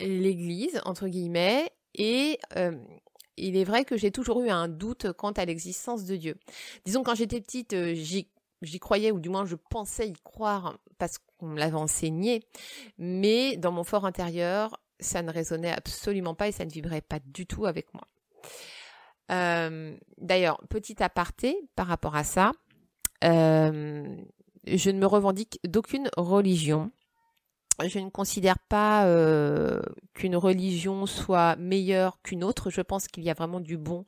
l'Église 0.00 0.80
entre 0.84 1.08
guillemets 1.08 1.70
et 1.94 2.38
il 3.36 3.56
est 3.56 3.64
vrai 3.64 3.84
que 3.84 3.96
j'ai 3.96 4.10
toujours 4.10 4.42
eu 4.42 4.48
un 4.48 4.68
doute 4.68 5.12
quant 5.12 5.32
à 5.32 5.44
l'existence 5.44 6.04
de 6.04 6.16
Dieu. 6.16 6.36
Disons 6.84 7.02
quand 7.02 7.14
j'étais 7.14 7.40
petite, 7.40 7.74
j'y 7.94 8.28
j'y 8.62 8.78
croyais, 8.78 9.10
ou 9.10 9.20
du 9.20 9.28
moins 9.28 9.44
je 9.44 9.56
pensais 9.56 10.08
y 10.08 10.14
croire 10.14 10.78
parce 10.98 11.18
qu'on 11.18 11.48
me 11.48 11.58
l'avait 11.58 11.76
enseigné, 11.76 12.42
mais 12.96 13.56
dans 13.58 13.72
mon 13.72 13.84
fort 13.84 14.06
intérieur, 14.06 14.80
ça 15.00 15.22
ne 15.22 15.30
résonnait 15.30 15.72
absolument 15.72 16.34
pas 16.34 16.48
et 16.48 16.52
ça 16.52 16.64
ne 16.64 16.70
vibrait 16.70 17.00
pas 17.00 17.18
du 17.24 17.46
tout 17.46 17.66
avec 17.66 17.92
moi. 17.94 18.06
Euh, 19.30 19.96
d'ailleurs, 20.18 20.60
petit 20.68 21.02
aparté 21.02 21.56
par 21.74 21.86
rapport 21.86 22.16
à 22.16 22.24
ça, 22.24 22.52
euh, 23.24 24.16
je 24.66 24.90
ne 24.90 24.98
me 24.98 25.06
revendique 25.06 25.58
d'aucune 25.64 26.08
religion 26.16 26.90
je 27.84 27.98
ne 27.98 28.08
considère 28.08 28.58
pas 28.58 29.06
euh, 29.06 29.80
qu'une 30.14 30.36
religion 30.36 31.04
soit 31.06 31.56
meilleure 31.56 32.20
qu'une 32.22 32.42
autre. 32.42 32.70
Je 32.70 32.80
pense 32.80 33.06
qu'il 33.06 33.22
y 33.22 33.30
a 33.30 33.34
vraiment 33.34 33.60
du 33.60 33.76
bon 33.76 34.06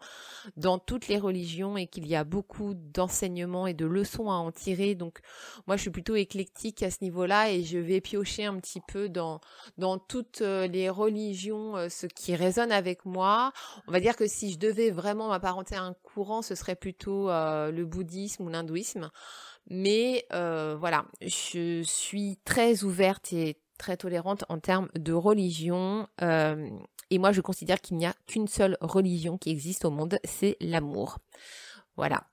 dans 0.56 0.78
toutes 0.78 1.08
les 1.08 1.18
religions 1.18 1.76
et 1.76 1.86
qu'il 1.86 2.06
y 2.06 2.16
a 2.16 2.24
beaucoup 2.24 2.72
d'enseignements 2.74 3.66
et 3.66 3.74
de 3.74 3.84
leçons 3.84 4.30
à 4.30 4.34
en 4.34 4.50
tirer. 4.52 4.94
Donc 4.94 5.20
moi, 5.66 5.76
je 5.76 5.82
suis 5.82 5.90
plutôt 5.90 6.16
éclectique 6.16 6.82
à 6.82 6.90
ce 6.90 6.98
niveau-là 7.02 7.50
et 7.50 7.62
je 7.62 7.78
vais 7.78 8.00
piocher 8.00 8.46
un 8.46 8.58
petit 8.58 8.80
peu 8.80 9.08
dans 9.08 9.40
dans 9.76 9.98
toutes 9.98 10.40
euh, 10.40 10.66
les 10.66 10.88
religions 10.88 11.76
euh, 11.76 11.88
ce 11.90 12.06
qui 12.06 12.34
résonne 12.34 12.72
avec 12.72 13.04
moi. 13.04 13.52
On 13.86 13.92
va 13.92 14.00
dire 14.00 14.16
que 14.16 14.26
si 14.26 14.50
je 14.50 14.58
devais 14.58 14.90
vraiment 14.90 15.28
m'apparenter 15.28 15.76
à 15.76 15.82
un 15.82 15.92
courant, 15.92 16.40
ce 16.40 16.54
serait 16.54 16.76
plutôt 16.76 17.28
le 17.28 17.82
bouddhisme 17.84 18.44
ou 18.44 18.48
l'hindouisme. 18.48 19.10
Mais 19.70 20.24
euh, 20.32 20.76
voilà, 20.78 21.04
je 21.20 21.82
suis 21.82 22.38
très 22.44 22.84
ouverte 22.84 23.32
et 23.34 23.57
très 23.78 23.96
tolérante 23.96 24.44
en 24.48 24.58
termes 24.58 24.88
de 24.94 25.12
religion. 25.12 26.08
Euh, 26.22 26.68
et 27.10 27.18
moi, 27.18 27.32
je 27.32 27.40
considère 27.40 27.80
qu'il 27.80 27.96
n'y 27.96 28.06
a 28.06 28.14
qu'une 28.26 28.48
seule 28.48 28.76
religion 28.80 29.38
qui 29.38 29.50
existe 29.50 29.84
au 29.84 29.90
monde, 29.90 30.18
c'est 30.24 30.56
l'amour. 30.60 31.18
Voilà. 31.96 32.24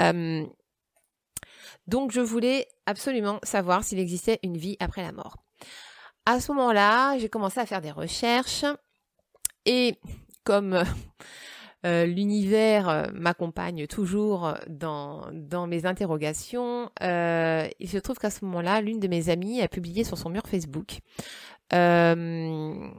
Euh, 0.00 0.44
donc, 1.86 2.10
je 2.10 2.20
voulais 2.20 2.66
absolument 2.86 3.38
savoir 3.42 3.84
s'il 3.84 3.98
existait 3.98 4.40
une 4.42 4.56
vie 4.56 4.76
après 4.80 5.02
la 5.02 5.12
mort. 5.12 5.36
À 6.26 6.40
ce 6.40 6.50
moment-là, 6.52 7.18
j'ai 7.18 7.28
commencé 7.28 7.60
à 7.60 7.66
faire 7.66 7.82
des 7.82 7.90
recherches 7.90 8.64
et 9.66 9.96
comme 10.44 10.82
euh, 11.84 12.06
l'univers 12.06 12.88
euh, 12.88 13.06
m'accompagne 13.12 13.86
toujours 13.86 14.54
dans, 14.68 15.28
dans 15.32 15.66
mes 15.66 15.86
interrogations. 15.86 16.90
Euh, 17.02 17.68
il 17.78 17.88
se 17.88 17.98
trouve 17.98 18.18
qu'à 18.18 18.30
ce 18.30 18.44
moment-là, 18.44 18.80
l'une 18.80 19.00
de 19.00 19.08
mes 19.08 19.28
amies 19.28 19.60
a 19.60 19.68
publié 19.68 20.04
sur 20.04 20.16
son 20.18 20.30
mur 20.30 20.42
Facebook 20.46 21.00
une, 21.72 22.92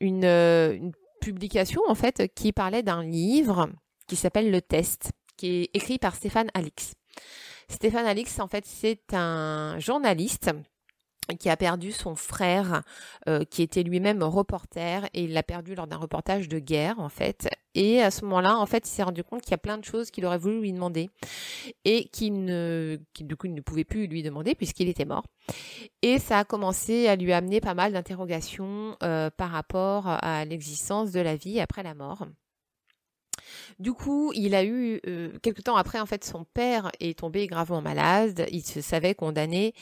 une 0.00 0.92
publication 1.20 1.82
en 1.88 1.94
fait 1.94 2.32
qui 2.34 2.52
parlait 2.52 2.82
d'un 2.84 3.02
livre 3.02 3.68
qui 4.06 4.16
s'appelle 4.16 4.50
Le 4.50 4.62
Test, 4.62 5.10
qui 5.36 5.62
est 5.62 5.70
écrit 5.74 5.98
par 5.98 6.14
Stéphane 6.14 6.50
Alix. 6.54 6.94
Stéphane 7.68 8.06
Alix, 8.06 8.38
en 8.40 8.48
fait, 8.48 8.64
c'est 8.66 9.14
un 9.14 9.78
journaliste 9.78 10.50
qui 11.38 11.48
a 11.48 11.56
perdu 11.56 11.92
son 11.92 12.14
frère, 12.14 12.82
euh, 13.28 13.44
qui 13.44 13.62
était 13.62 13.82
lui-même 13.82 14.22
reporter, 14.22 15.08
et 15.14 15.24
il 15.24 15.32
l'a 15.32 15.42
perdu 15.42 15.74
lors 15.74 15.86
d'un 15.86 15.96
reportage 15.96 16.48
de 16.48 16.58
guerre, 16.58 16.98
en 16.98 17.08
fait. 17.08 17.48
Et 17.74 18.02
à 18.02 18.10
ce 18.10 18.24
moment-là, 18.24 18.56
en 18.56 18.66
fait, 18.66 18.86
il 18.86 18.90
s'est 18.90 19.02
rendu 19.02 19.22
compte 19.22 19.42
qu'il 19.42 19.52
y 19.52 19.54
a 19.54 19.58
plein 19.58 19.78
de 19.78 19.84
choses 19.84 20.10
qu'il 20.10 20.26
aurait 20.26 20.38
voulu 20.38 20.60
lui 20.60 20.72
demander, 20.72 21.10
et 21.84 22.08
qu'il 22.08 22.44
ne, 22.44 22.98
du 23.20 23.36
coup, 23.36 23.48
ne 23.48 23.60
pouvait 23.60 23.84
plus 23.84 24.06
lui 24.06 24.22
demander 24.22 24.54
puisqu'il 24.54 24.88
était 24.88 25.04
mort. 25.04 25.24
Et 26.02 26.18
ça 26.18 26.38
a 26.38 26.44
commencé 26.44 27.08
à 27.08 27.16
lui 27.16 27.32
amener 27.32 27.60
pas 27.60 27.74
mal 27.74 27.92
d'interrogations 27.92 28.96
euh, 29.02 29.30
par 29.30 29.50
rapport 29.50 30.06
à 30.06 30.44
l'existence 30.44 31.12
de 31.12 31.20
la 31.20 31.36
vie 31.36 31.60
après 31.60 31.82
la 31.82 31.94
mort. 31.94 32.26
Du 33.78 33.92
coup, 33.92 34.32
il 34.34 34.54
a 34.54 34.64
eu 34.64 35.00
euh, 35.06 35.38
quelque 35.42 35.62
temps 35.62 35.76
après, 35.76 36.00
en 36.00 36.06
fait, 36.06 36.24
son 36.24 36.44
père 36.44 36.90
est 37.00 37.18
tombé 37.18 37.46
gravement 37.46 37.82
malade. 37.82 38.46
Il 38.50 38.62
se 38.62 38.80
savait 38.80 39.14
condamné 39.14 39.74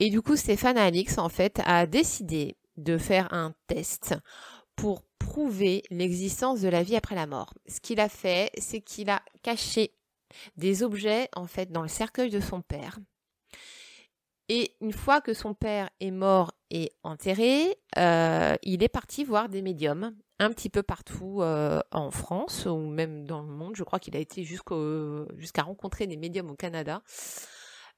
et 0.00 0.10
du 0.10 0.22
coup, 0.22 0.36
Stéphane 0.36 0.78
Alix, 0.78 1.16
fait, 1.28 1.60
a 1.64 1.86
décidé 1.86 2.56
de 2.78 2.96
faire 2.96 3.32
un 3.32 3.54
test 3.66 4.14
pour 4.74 5.02
prouver 5.18 5.82
l'existence 5.90 6.62
de 6.62 6.68
la 6.68 6.82
vie 6.82 6.96
après 6.96 7.14
la 7.14 7.26
mort. 7.26 7.52
Ce 7.68 7.80
qu'il 7.80 8.00
a 8.00 8.08
fait, 8.08 8.50
c'est 8.58 8.80
qu'il 8.80 9.10
a 9.10 9.22
caché 9.42 9.94
des 10.56 10.82
objets, 10.82 11.28
en 11.36 11.46
fait, 11.46 11.70
dans 11.70 11.82
le 11.82 11.88
cercueil 11.88 12.30
de 12.30 12.40
son 12.40 12.62
père. 12.62 12.98
Et 14.48 14.74
une 14.80 14.92
fois 14.92 15.20
que 15.20 15.34
son 15.34 15.54
père 15.54 15.90
est 16.00 16.10
mort 16.10 16.52
et 16.70 16.90
enterré, 17.04 17.76
euh, 17.98 18.56
il 18.62 18.82
est 18.82 18.88
parti 18.88 19.22
voir 19.22 19.48
des 19.48 19.62
médiums 19.62 20.16
un 20.40 20.50
petit 20.50 20.70
peu 20.70 20.82
partout 20.82 21.42
euh, 21.42 21.80
en 21.92 22.10
France 22.10 22.64
ou 22.66 22.78
même 22.78 23.26
dans 23.26 23.42
le 23.42 23.48
monde. 23.48 23.76
Je 23.76 23.84
crois 23.84 24.00
qu'il 24.00 24.16
a 24.16 24.18
été 24.18 24.42
jusqu'à 24.42 25.62
rencontrer 25.62 26.06
des 26.06 26.16
médiums 26.16 26.50
au 26.50 26.56
Canada. 26.56 27.02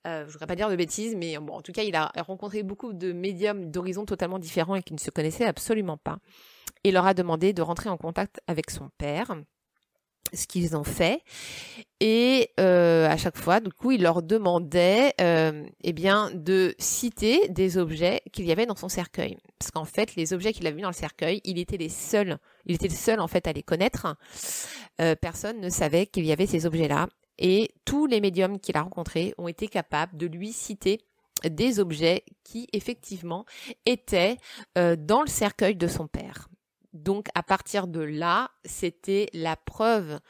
Euh, 0.06 0.24
je 0.26 0.32
voudrais 0.32 0.46
pas 0.46 0.56
dire 0.56 0.68
de 0.68 0.76
bêtises, 0.76 1.14
mais 1.16 1.38
bon, 1.38 1.54
en 1.54 1.62
tout 1.62 1.72
cas, 1.72 1.82
il 1.82 1.94
a 1.94 2.10
rencontré 2.16 2.62
beaucoup 2.62 2.92
de 2.92 3.12
médiums 3.12 3.70
d'horizons 3.70 4.04
totalement 4.04 4.38
différents 4.38 4.74
et 4.74 4.82
qui 4.82 4.94
ne 4.94 4.98
se 4.98 5.10
connaissaient 5.10 5.46
absolument 5.46 5.96
pas. 5.96 6.18
Et 6.84 6.90
leur 6.90 7.06
a 7.06 7.14
demandé 7.14 7.52
de 7.52 7.62
rentrer 7.62 7.88
en 7.88 7.96
contact 7.96 8.40
avec 8.48 8.70
son 8.70 8.90
père, 8.98 9.36
ce 10.32 10.46
qu'ils 10.46 10.76
ont 10.76 10.84
fait. 10.84 11.22
Et 12.00 12.50
euh, 12.58 13.08
à 13.08 13.16
chaque 13.16 13.36
fois, 13.36 13.60
du 13.60 13.70
coup, 13.72 13.92
il 13.92 14.02
leur 14.02 14.22
demandait, 14.22 15.14
euh, 15.20 15.64
eh 15.82 15.92
bien, 15.92 16.30
de 16.34 16.74
citer 16.78 17.48
des 17.48 17.78
objets 17.78 18.22
qu'il 18.32 18.46
y 18.46 18.52
avait 18.52 18.66
dans 18.66 18.76
son 18.76 18.88
cercueil, 18.88 19.36
parce 19.58 19.70
qu'en 19.70 19.84
fait, 19.84 20.16
les 20.16 20.32
objets 20.32 20.52
qu'il 20.52 20.66
avait 20.66 20.76
vus 20.76 20.82
dans 20.82 20.88
le 20.88 20.94
cercueil, 20.94 21.40
il 21.44 21.58
était 21.58 21.76
les 21.76 21.88
seuls, 21.88 22.38
il 22.66 22.74
était 22.74 22.88
le 22.88 22.94
seul 22.94 23.20
en 23.20 23.28
fait 23.28 23.46
à 23.46 23.52
les 23.52 23.62
connaître. 23.62 24.16
Euh, 25.00 25.14
personne 25.14 25.60
ne 25.60 25.68
savait 25.68 26.06
qu'il 26.06 26.24
y 26.24 26.32
avait 26.32 26.46
ces 26.46 26.66
objets-là 26.66 27.08
et 27.42 27.74
tous 27.84 28.06
les 28.06 28.20
médiums 28.20 28.58
qu'il 28.58 28.76
a 28.76 28.82
rencontrés 28.82 29.34
ont 29.36 29.48
été 29.48 29.66
capables 29.68 30.16
de 30.16 30.26
lui 30.26 30.52
citer 30.52 31.00
des 31.44 31.80
objets 31.80 32.24
qui 32.44 32.68
effectivement 32.72 33.44
étaient 33.84 34.36
euh, 34.78 34.94
dans 34.96 35.22
le 35.22 35.28
cercueil 35.28 35.74
de 35.74 35.88
son 35.88 36.06
père. 36.06 36.48
Donc 36.92 37.28
à 37.34 37.42
partir 37.42 37.88
de 37.88 38.00
là, 38.00 38.50
c'était 38.64 39.28
la 39.32 39.56
preuve 39.56 40.20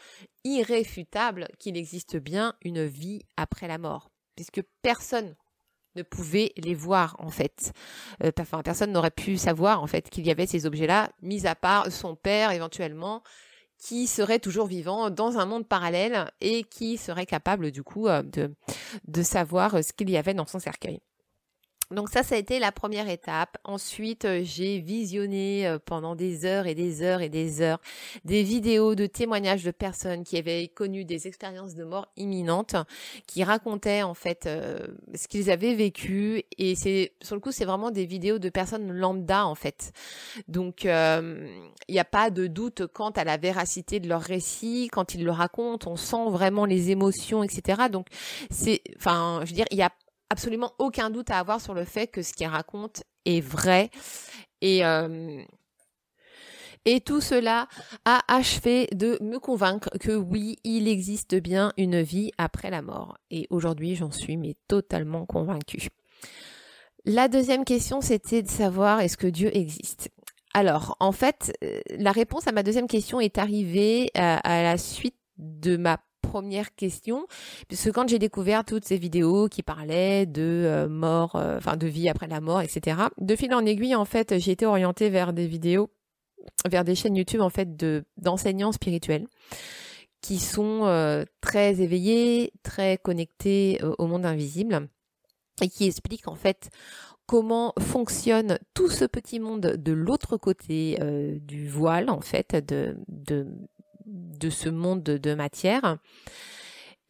irréfutable 0.44 1.48
qu'il 1.58 1.76
existe 1.76 2.16
bien 2.16 2.54
une 2.62 2.84
vie 2.84 3.20
après 3.36 3.68
la 3.68 3.78
mort, 3.78 4.10
puisque 4.34 4.62
personne 4.80 5.36
ne 5.96 6.02
pouvait 6.02 6.52
les 6.56 6.74
voir 6.74 7.16
en 7.18 7.28
fait. 7.28 7.72
Euh, 8.24 8.30
enfin, 8.40 8.62
personne 8.62 8.92
n'aurait 8.92 9.10
pu 9.10 9.36
savoir 9.36 9.82
en 9.82 9.86
fait 9.86 10.08
qu'il 10.08 10.26
y 10.26 10.30
avait 10.30 10.46
ces 10.46 10.64
objets-là, 10.64 11.10
mis 11.20 11.46
à 11.46 11.54
part 11.54 11.92
son 11.92 12.16
père 12.16 12.52
éventuellement, 12.52 13.22
qui 13.82 14.06
serait 14.06 14.38
toujours 14.38 14.66
vivant 14.66 15.10
dans 15.10 15.38
un 15.38 15.44
monde 15.44 15.66
parallèle 15.66 16.30
et 16.40 16.62
qui 16.62 16.96
serait 16.96 17.26
capable 17.26 17.72
du 17.72 17.82
coup 17.82 18.06
euh, 18.06 18.22
de, 18.22 18.54
de 19.08 19.22
savoir 19.22 19.82
ce 19.82 19.92
qu'il 19.92 20.08
y 20.08 20.16
avait 20.16 20.34
dans 20.34 20.46
son 20.46 20.60
cercueil. 20.60 21.00
Donc 21.92 22.08
ça, 22.08 22.22
ça 22.22 22.34
a 22.34 22.38
été 22.38 22.58
la 22.58 22.72
première 22.72 23.08
étape. 23.08 23.58
Ensuite, 23.64 24.24
euh, 24.24 24.40
j'ai 24.42 24.78
visionné 24.78 25.66
euh, 25.66 25.78
pendant 25.84 26.14
des 26.14 26.44
heures 26.44 26.66
et 26.66 26.74
des 26.74 27.02
heures 27.02 27.20
et 27.20 27.28
des 27.28 27.60
heures 27.60 27.80
des 28.24 28.42
vidéos 28.42 28.94
de 28.94 29.06
témoignages 29.06 29.64
de 29.64 29.70
personnes 29.70 30.24
qui 30.24 30.36
avaient 30.36 30.68
connu 30.68 31.04
des 31.04 31.26
expériences 31.26 31.74
de 31.74 31.84
mort 31.84 32.08
imminente, 32.16 32.76
qui 33.26 33.44
racontaient 33.44 34.02
en 34.02 34.14
fait 34.14 34.46
euh, 34.46 34.86
ce 35.14 35.28
qu'ils 35.28 35.50
avaient 35.50 35.74
vécu. 35.74 36.44
Et 36.58 36.74
c'est 36.74 37.12
sur 37.22 37.34
le 37.34 37.40
coup, 37.40 37.52
c'est 37.52 37.64
vraiment 37.64 37.90
des 37.90 38.06
vidéos 38.06 38.38
de 38.38 38.48
personnes 38.48 38.92
lambda 38.92 39.46
en 39.46 39.54
fait. 39.54 39.92
Donc 40.48 40.84
il 40.84 41.48
n'y 41.88 41.98
a 41.98 42.04
pas 42.04 42.30
de 42.30 42.46
doute 42.46 42.86
quant 42.86 43.10
à 43.10 43.24
la 43.24 43.36
véracité 43.36 44.00
de 44.00 44.08
leur 44.08 44.22
récit. 44.22 44.88
Quand 44.90 45.14
ils 45.14 45.24
le 45.24 45.30
racontent, 45.30 45.90
on 45.90 45.96
sent 45.96 46.30
vraiment 46.30 46.64
les 46.64 46.90
émotions, 46.90 47.42
etc. 47.42 47.88
Donc 47.90 48.06
c'est, 48.50 48.82
enfin, 48.96 49.40
je 49.42 49.50
veux 49.50 49.54
dire, 49.54 49.66
il 49.70 49.78
y 49.78 49.82
a 49.82 49.92
absolument 50.32 50.72
aucun 50.78 51.10
doute 51.10 51.30
à 51.30 51.38
avoir 51.38 51.60
sur 51.60 51.74
le 51.74 51.84
fait 51.84 52.06
que 52.06 52.22
ce 52.22 52.32
qu'il 52.32 52.46
raconte 52.46 53.04
est 53.26 53.42
vrai. 53.42 53.90
Et, 54.62 54.84
euh, 54.84 55.42
et 56.86 57.00
tout 57.00 57.20
cela 57.20 57.68
a 58.06 58.22
achevé 58.28 58.88
de 58.92 59.18
me 59.20 59.38
convaincre 59.38 59.90
que 60.00 60.12
oui, 60.12 60.56
il 60.64 60.88
existe 60.88 61.34
bien 61.34 61.72
une 61.76 62.00
vie 62.00 62.32
après 62.38 62.70
la 62.70 62.80
mort. 62.80 63.18
Et 63.30 63.46
aujourd'hui, 63.50 63.94
j'en 63.94 64.10
suis 64.10 64.38
mais 64.38 64.56
totalement 64.68 65.26
convaincue. 65.26 65.88
La 67.04 67.28
deuxième 67.28 67.64
question, 67.64 68.00
c'était 68.00 68.42
de 68.42 68.48
savoir 68.48 69.00
est-ce 69.00 69.18
que 69.18 69.26
Dieu 69.26 69.54
existe? 69.54 70.08
Alors, 70.54 70.96
en 70.98 71.12
fait, 71.12 71.52
euh, 71.62 71.80
la 71.90 72.12
réponse 72.12 72.46
à 72.46 72.52
ma 72.52 72.62
deuxième 72.62 72.86
question 72.86 73.20
est 73.20 73.38
arrivée 73.38 74.10
euh, 74.16 74.36
à 74.42 74.62
la 74.62 74.78
suite 74.78 75.16
de 75.36 75.76
ma 75.76 75.98
première 76.32 76.74
question, 76.74 77.26
puisque 77.68 77.92
quand 77.92 78.08
j'ai 78.08 78.18
découvert 78.18 78.64
toutes 78.64 78.86
ces 78.86 78.96
vidéos 78.96 79.48
qui 79.48 79.62
parlaient 79.62 80.24
de 80.24 80.86
mort, 80.88 81.34
enfin 81.34 81.76
de 81.76 81.86
vie 81.86 82.08
après 82.08 82.26
la 82.26 82.40
mort, 82.40 82.62
etc., 82.62 82.96
de 83.18 83.36
fil 83.36 83.52
en 83.54 83.66
aiguille, 83.66 83.94
en 83.94 84.06
fait, 84.06 84.38
j'ai 84.38 84.52
été 84.52 84.64
orientée 84.64 85.10
vers 85.10 85.34
des 85.34 85.46
vidéos, 85.46 85.90
vers 86.66 86.84
des 86.84 86.94
chaînes 86.94 87.16
YouTube, 87.16 87.42
en 87.42 87.50
fait, 87.50 87.76
de 87.76 88.04
d'enseignants 88.16 88.72
spirituels 88.72 89.26
qui 90.22 90.38
sont 90.38 91.24
très 91.42 91.80
éveillés, 91.82 92.52
très 92.62 92.96
connectés 92.96 93.80
au 93.98 94.06
monde 94.06 94.24
invisible 94.24 94.88
et 95.60 95.68
qui 95.68 95.86
expliquent 95.86 96.28
en 96.28 96.34
fait 96.34 96.70
comment 97.26 97.72
fonctionne 97.78 98.58
tout 98.74 98.90
ce 98.90 99.04
petit 99.04 99.40
monde 99.40 99.60
de 99.78 99.92
l'autre 99.92 100.36
côté 100.36 100.98
euh, 101.00 101.38
du 101.40 101.68
voile, 101.68 102.10
en 102.10 102.20
fait, 102.20 102.56
de, 102.56 102.96
de 104.06 104.50
ce 104.50 104.68
monde 104.68 105.02
de, 105.02 105.34
matière. 105.34 105.98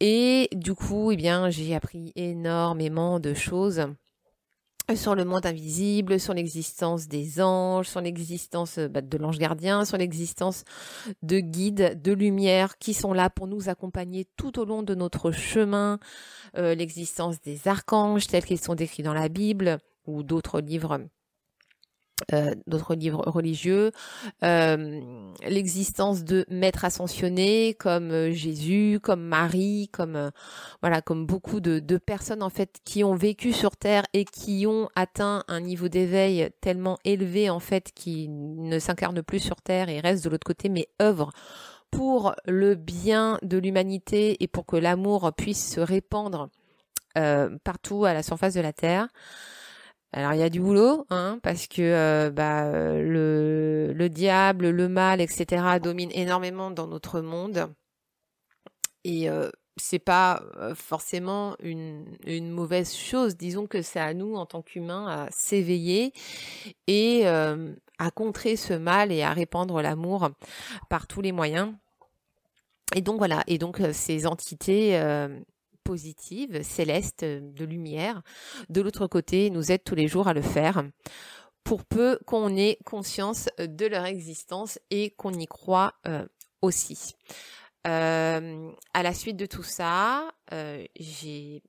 Et 0.00 0.48
du 0.52 0.74
coup, 0.74 1.12
eh 1.12 1.16
bien, 1.16 1.50
j'ai 1.50 1.74
appris 1.74 2.12
énormément 2.16 3.20
de 3.20 3.34
choses 3.34 3.86
sur 4.96 5.14
le 5.14 5.24
monde 5.24 5.46
invisible, 5.46 6.18
sur 6.18 6.34
l'existence 6.34 7.06
des 7.08 7.40
anges, 7.40 7.88
sur 7.88 8.00
l'existence 8.00 8.78
bah, 8.78 9.00
de 9.00 9.16
l'ange 9.16 9.38
gardien, 9.38 9.84
sur 9.84 9.96
l'existence 9.96 10.64
de 11.22 11.38
guides, 11.38 12.02
de 12.02 12.12
lumière 12.12 12.78
qui 12.78 12.92
sont 12.92 13.12
là 13.12 13.30
pour 13.30 13.46
nous 13.46 13.68
accompagner 13.68 14.26
tout 14.36 14.58
au 14.58 14.64
long 14.64 14.82
de 14.82 14.94
notre 14.94 15.30
chemin, 15.30 15.98
euh, 16.56 16.74
l'existence 16.74 17.40
des 17.40 17.68
archanges 17.68 18.26
tels 18.26 18.44
qu'ils 18.44 18.60
sont 18.60 18.74
décrits 18.74 19.04
dans 19.04 19.14
la 19.14 19.28
Bible, 19.28 19.78
ou 20.06 20.22
d'autres 20.22 20.60
livres 20.60 21.00
euh, 22.32 22.54
d'autres 22.66 22.94
livres 22.94 23.22
religieux, 23.26 23.90
euh, 24.44 25.00
l'existence 25.46 26.24
de 26.24 26.44
maîtres 26.48 26.84
ascensionnés 26.84 27.74
comme 27.74 28.10
euh, 28.10 28.32
Jésus, 28.32 29.00
comme 29.02 29.22
Marie, 29.22 29.88
comme 29.92 30.30
voilà, 30.80 31.02
comme 31.02 31.26
beaucoup 31.26 31.60
de, 31.60 31.80
personnes 31.98 32.42
en 32.42 32.50
fait 32.50 32.80
qui 32.84 33.04
ont 33.04 33.14
vécu 33.14 33.52
sur 33.52 33.76
terre 33.76 34.04
et 34.12 34.24
qui 34.24 34.66
ont 34.66 34.88
atteint 34.94 35.44
un 35.48 35.60
niveau 35.60 35.88
d'éveil 35.88 36.50
tellement 36.60 36.98
élevé 37.04 37.50
en 37.50 37.60
fait 37.60 37.92
qui 37.94 38.28
ne 38.28 38.78
s'incarnent 38.78 39.22
plus 39.22 39.40
sur 39.40 39.56
terre 39.56 39.88
et 39.88 40.00
restent 40.00 40.24
de 40.24 40.30
l'autre 40.30 40.46
côté, 40.46 40.68
mais 40.68 40.88
œuvrent 41.00 41.32
pour 41.90 42.34
le 42.46 42.74
bien 42.74 43.38
de 43.42 43.58
l'humanité 43.58 44.42
et 44.42 44.48
pour 44.48 44.64
que 44.64 44.76
l'amour 44.76 45.32
puisse 45.36 45.74
se 45.74 45.80
répandre 45.80 46.48
partout 47.62 48.06
à 48.06 48.14
la 48.14 48.22
surface 48.22 48.54
de 48.54 48.62
la 48.62 48.72
terre. 48.72 49.08
Alors 50.12 50.34
il 50.34 50.40
y 50.40 50.42
a 50.42 50.50
du 50.50 50.60
boulot, 50.60 51.06
hein, 51.10 51.38
parce 51.42 51.66
que 51.66 51.80
euh, 51.80 52.30
bah, 52.30 52.70
le, 52.70 53.92
le 53.94 54.08
diable, 54.08 54.68
le 54.68 54.88
mal, 54.88 55.20
etc. 55.20 55.78
domine 55.82 56.10
énormément 56.12 56.70
dans 56.70 56.86
notre 56.86 57.20
monde. 57.20 57.72
Et 59.04 59.28
euh, 59.28 59.50
c'est 59.76 59.98
pas 59.98 60.42
euh, 60.56 60.74
forcément 60.74 61.56
une, 61.60 62.50
mauvaise 62.50 62.94
chose. 62.94 63.36
Disons 63.36 63.66
que 63.66 63.82
c'est 63.82 64.00
à 64.00 64.14
nous, 64.14 64.34
en 64.34 64.46
tant 64.46 64.62
qu'humains, 64.62 65.06
à 65.08 65.28
s'éveiller 65.30 66.12
et 66.86 67.22
euh, 67.26 67.74
à 67.98 68.10
contrer 68.10 68.56
ce 68.56 68.74
mal 68.74 69.12
et 69.12 69.22
à 69.22 69.32
répandre 69.32 69.80
l'amour 69.82 70.30
par 70.88 71.06
tous 71.06 71.20
les 71.20 71.32
moyens. 71.32 71.72
Et 72.94 73.00
donc 73.00 73.16
voilà, 73.16 73.42
et 73.46 73.56
donc 73.56 73.80
ces 73.92 74.26
entités 74.26 75.00
positive, 75.84 76.62
céleste, 76.62 77.24
de 77.24 77.64
lumière, 77.64 78.22
de 78.68 78.80
l'autre 78.80 79.06
côté, 79.06 79.50
nous 79.50 79.72
aident 79.72 79.84
tous 79.84 79.94
les 79.94 80.08
jours 80.08 80.28
à 80.28 80.34
le 80.34 80.42
faire 80.42 80.82
pour 81.64 81.84
peu 81.84 82.18
qu'on 82.26 82.56
ait 82.56 82.78
conscience 82.84 83.48
de 83.58 83.86
leur 83.86 84.04
existence 84.04 84.78
et 84.90 85.10
qu'on 85.10 85.32
y 85.32 85.46
croit 85.46 85.94
euh, 86.06 86.26
aussi. 86.60 87.14
Euh, 87.86 88.70
à 88.94 89.02
la 89.02 89.14
suite 89.14 89.36
de 89.36 89.46
tout 89.46 89.62
ça, 89.62 90.32
euh, 90.52 90.84
j'ai 90.98 91.62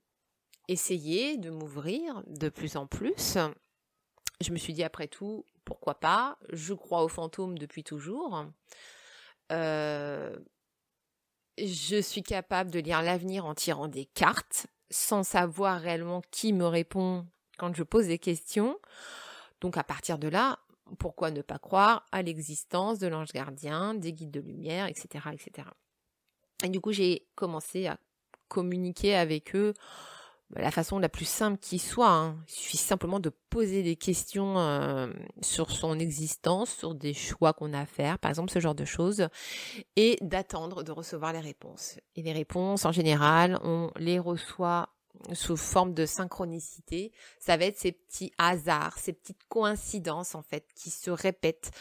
essayé 0.67 1.37
de 1.37 1.49
m'ouvrir 1.49 2.23
de 2.27 2.49
plus 2.49 2.75
en 2.75 2.87
plus. 2.87 3.37
Je 4.41 4.51
me 4.51 4.57
suis 4.57 4.73
dit 4.73 4.83
après 4.83 5.07
tout, 5.07 5.45
pourquoi 5.65 5.99
pas? 5.99 6.37
Je 6.51 6.73
crois 6.73 7.03
aux 7.03 7.09
fantômes 7.09 7.57
depuis 7.57 7.83
toujours. 7.83 8.45
Euh, 9.51 10.35
je 11.57 12.01
suis 12.01 12.23
capable 12.23 12.71
de 12.71 12.79
lire 12.79 13.01
l'avenir 13.01 13.45
en 13.45 13.53
tirant 13.53 13.87
des 13.87 14.05
cartes 14.05 14.67
sans 14.89 15.23
savoir 15.23 15.81
réellement 15.81 16.21
qui 16.31 16.53
me 16.53 16.65
répond 16.65 17.25
quand 17.57 17.75
je 17.75 17.83
pose 17.83 18.07
des 18.07 18.19
questions. 18.19 18.77
Donc 19.61 19.77
à 19.77 19.83
partir 19.83 20.17
de 20.17 20.27
là, 20.27 20.59
pourquoi 20.99 21.31
ne 21.31 21.41
pas 21.41 21.59
croire 21.59 22.05
à 22.11 22.21
l'existence 22.21 22.99
de 22.99 23.07
l'ange 23.07 23.31
gardien, 23.31 23.93
des 23.93 24.13
guides 24.13 24.31
de 24.31 24.39
lumière, 24.39 24.87
etc., 24.87 25.29
etc. 25.31 25.67
Et 26.63 26.69
du 26.69 26.79
coup, 26.79 26.91
j'ai 26.91 27.25
commencé 27.35 27.87
à 27.87 27.97
communiquer 28.47 29.15
avec 29.15 29.55
eux 29.55 29.73
la 30.55 30.71
façon 30.71 30.99
la 30.99 31.09
plus 31.09 31.25
simple 31.25 31.57
qui 31.59 31.79
soit. 31.79 32.09
Hein. 32.09 32.37
Il 32.47 32.53
suffit 32.53 32.77
simplement 32.77 33.19
de 33.19 33.31
poser 33.49 33.83
des 33.83 33.95
questions 33.95 34.57
euh, 34.57 35.11
sur 35.41 35.71
son 35.71 35.99
existence, 35.99 36.69
sur 36.69 36.95
des 36.95 37.13
choix 37.13 37.53
qu'on 37.53 37.73
a 37.73 37.81
à 37.81 37.85
faire, 37.85 38.19
par 38.19 38.29
exemple 38.29 38.51
ce 38.51 38.59
genre 38.59 38.75
de 38.75 38.85
choses, 38.85 39.27
et 39.95 40.17
d'attendre 40.21 40.83
de 40.83 40.91
recevoir 40.91 41.33
les 41.33 41.39
réponses. 41.39 41.97
Et 42.15 42.21
les 42.21 42.33
réponses, 42.33 42.85
en 42.85 42.91
général, 42.91 43.59
on 43.63 43.91
les 43.97 44.19
reçoit 44.19 44.89
sous 45.33 45.57
forme 45.57 45.93
de 45.93 46.05
synchronicité. 46.05 47.11
Ça 47.39 47.57
va 47.57 47.65
être 47.65 47.77
ces 47.77 47.91
petits 47.91 48.31
hasards, 48.37 48.97
ces 48.97 49.13
petites 49.13 49.43
coïncidences 49.47 50.35
en 50.35 50.41
fait 50.41 50.67
qui 50.75 50.89
se 50.89 51.11
répètent 51.11 51.71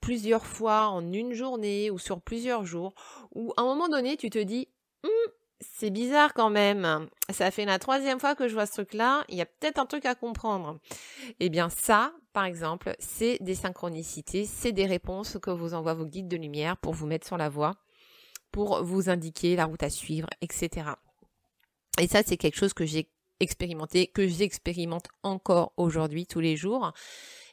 plusieurs 0.00 0.46
fois 0.46 0.88
en 0.88 1.12
une 1.12 1.34
journée 1.34 1.90
ou 1.90 1.98
sur 1.98 2.20
plusieurs 2.20 2.64
jours, 2.64 2.94
où 3.34 3.52
à 3.56 3.62
un 3.62 3.64
moment 3.64 3.88
donné 3.88 4.16
tu 4.16 4.30
te 4.30 4.38
dis 4.38 4.68
hum, 5.04 5.32
c'est 5.60 5.90
bizarre 5.90 6.34
quand 6.34 6.50
même. 6.50 7.08
Ça 7.30 7.50
fait 7.50 7.64
la 7.64 7.78
troisième 7.78 8.20
fois 8.20 8.34
que 8.34 8.48
je 8.48 8.54
vois 8.54 8.66
ce 8.66 8.72
truc-là. 8.72 9.24
Il 9.28 9.36
y 9.36 9.40
a 9.40 9.46
peut-être 9.46 9.78
un 9.78 9.86
truc 9.86 10.06
à 10.06 10.14
comprendre. 10.14 10.78
Eh 11.40 11.48
bien, 11.48 11.68
ça, 11.68 12.12
par 12.32 12.44
exemple, 12.44 12.94
c'est 12.98 13.38
des 13.40 13.54
synchronicités, 13.54 14.44
c'est 14.44 14.72
des 14.72 14.86
réponses 14.86 15.38
que 15.40 15.50
vous 15.50 15.74
envoient 15.74 15.94
vos 15.94 16.06
guides 16.06 16.28
de 16.28 16.36
lumière 16.36 16.76
pour 16.76 16.94
vous 16.94 17.06
mettre 17.06 17.26
sur 17.26 17.36
la 17.36 17.48
voie, 17.48 17.74
pour 18.52 18.84
vous 18.84 19.10
indiquer 19.10 19.56
la 19.56 19.64
route 19.64 19.82
à 19.82 19.90
suivre, 19.90 20.28
etc. 20.40 20.90
Et 22.00 22.06
ça, 22.06 22.22
c'est 22.24 22.36
quelque 22.36 22.56
chose 22.56 22.74
que 22.74 22.86
j'ai 22.86 23.10
expérimenté, 23.40 24.06
que 24.06 24.26
j'expérimente 24.26 25.06
encore 25.22 25.72
aujourd'hui, 25.76 26.26
tous 26.26 26.40
les 26.40 26.56
jours. 26.56 26.92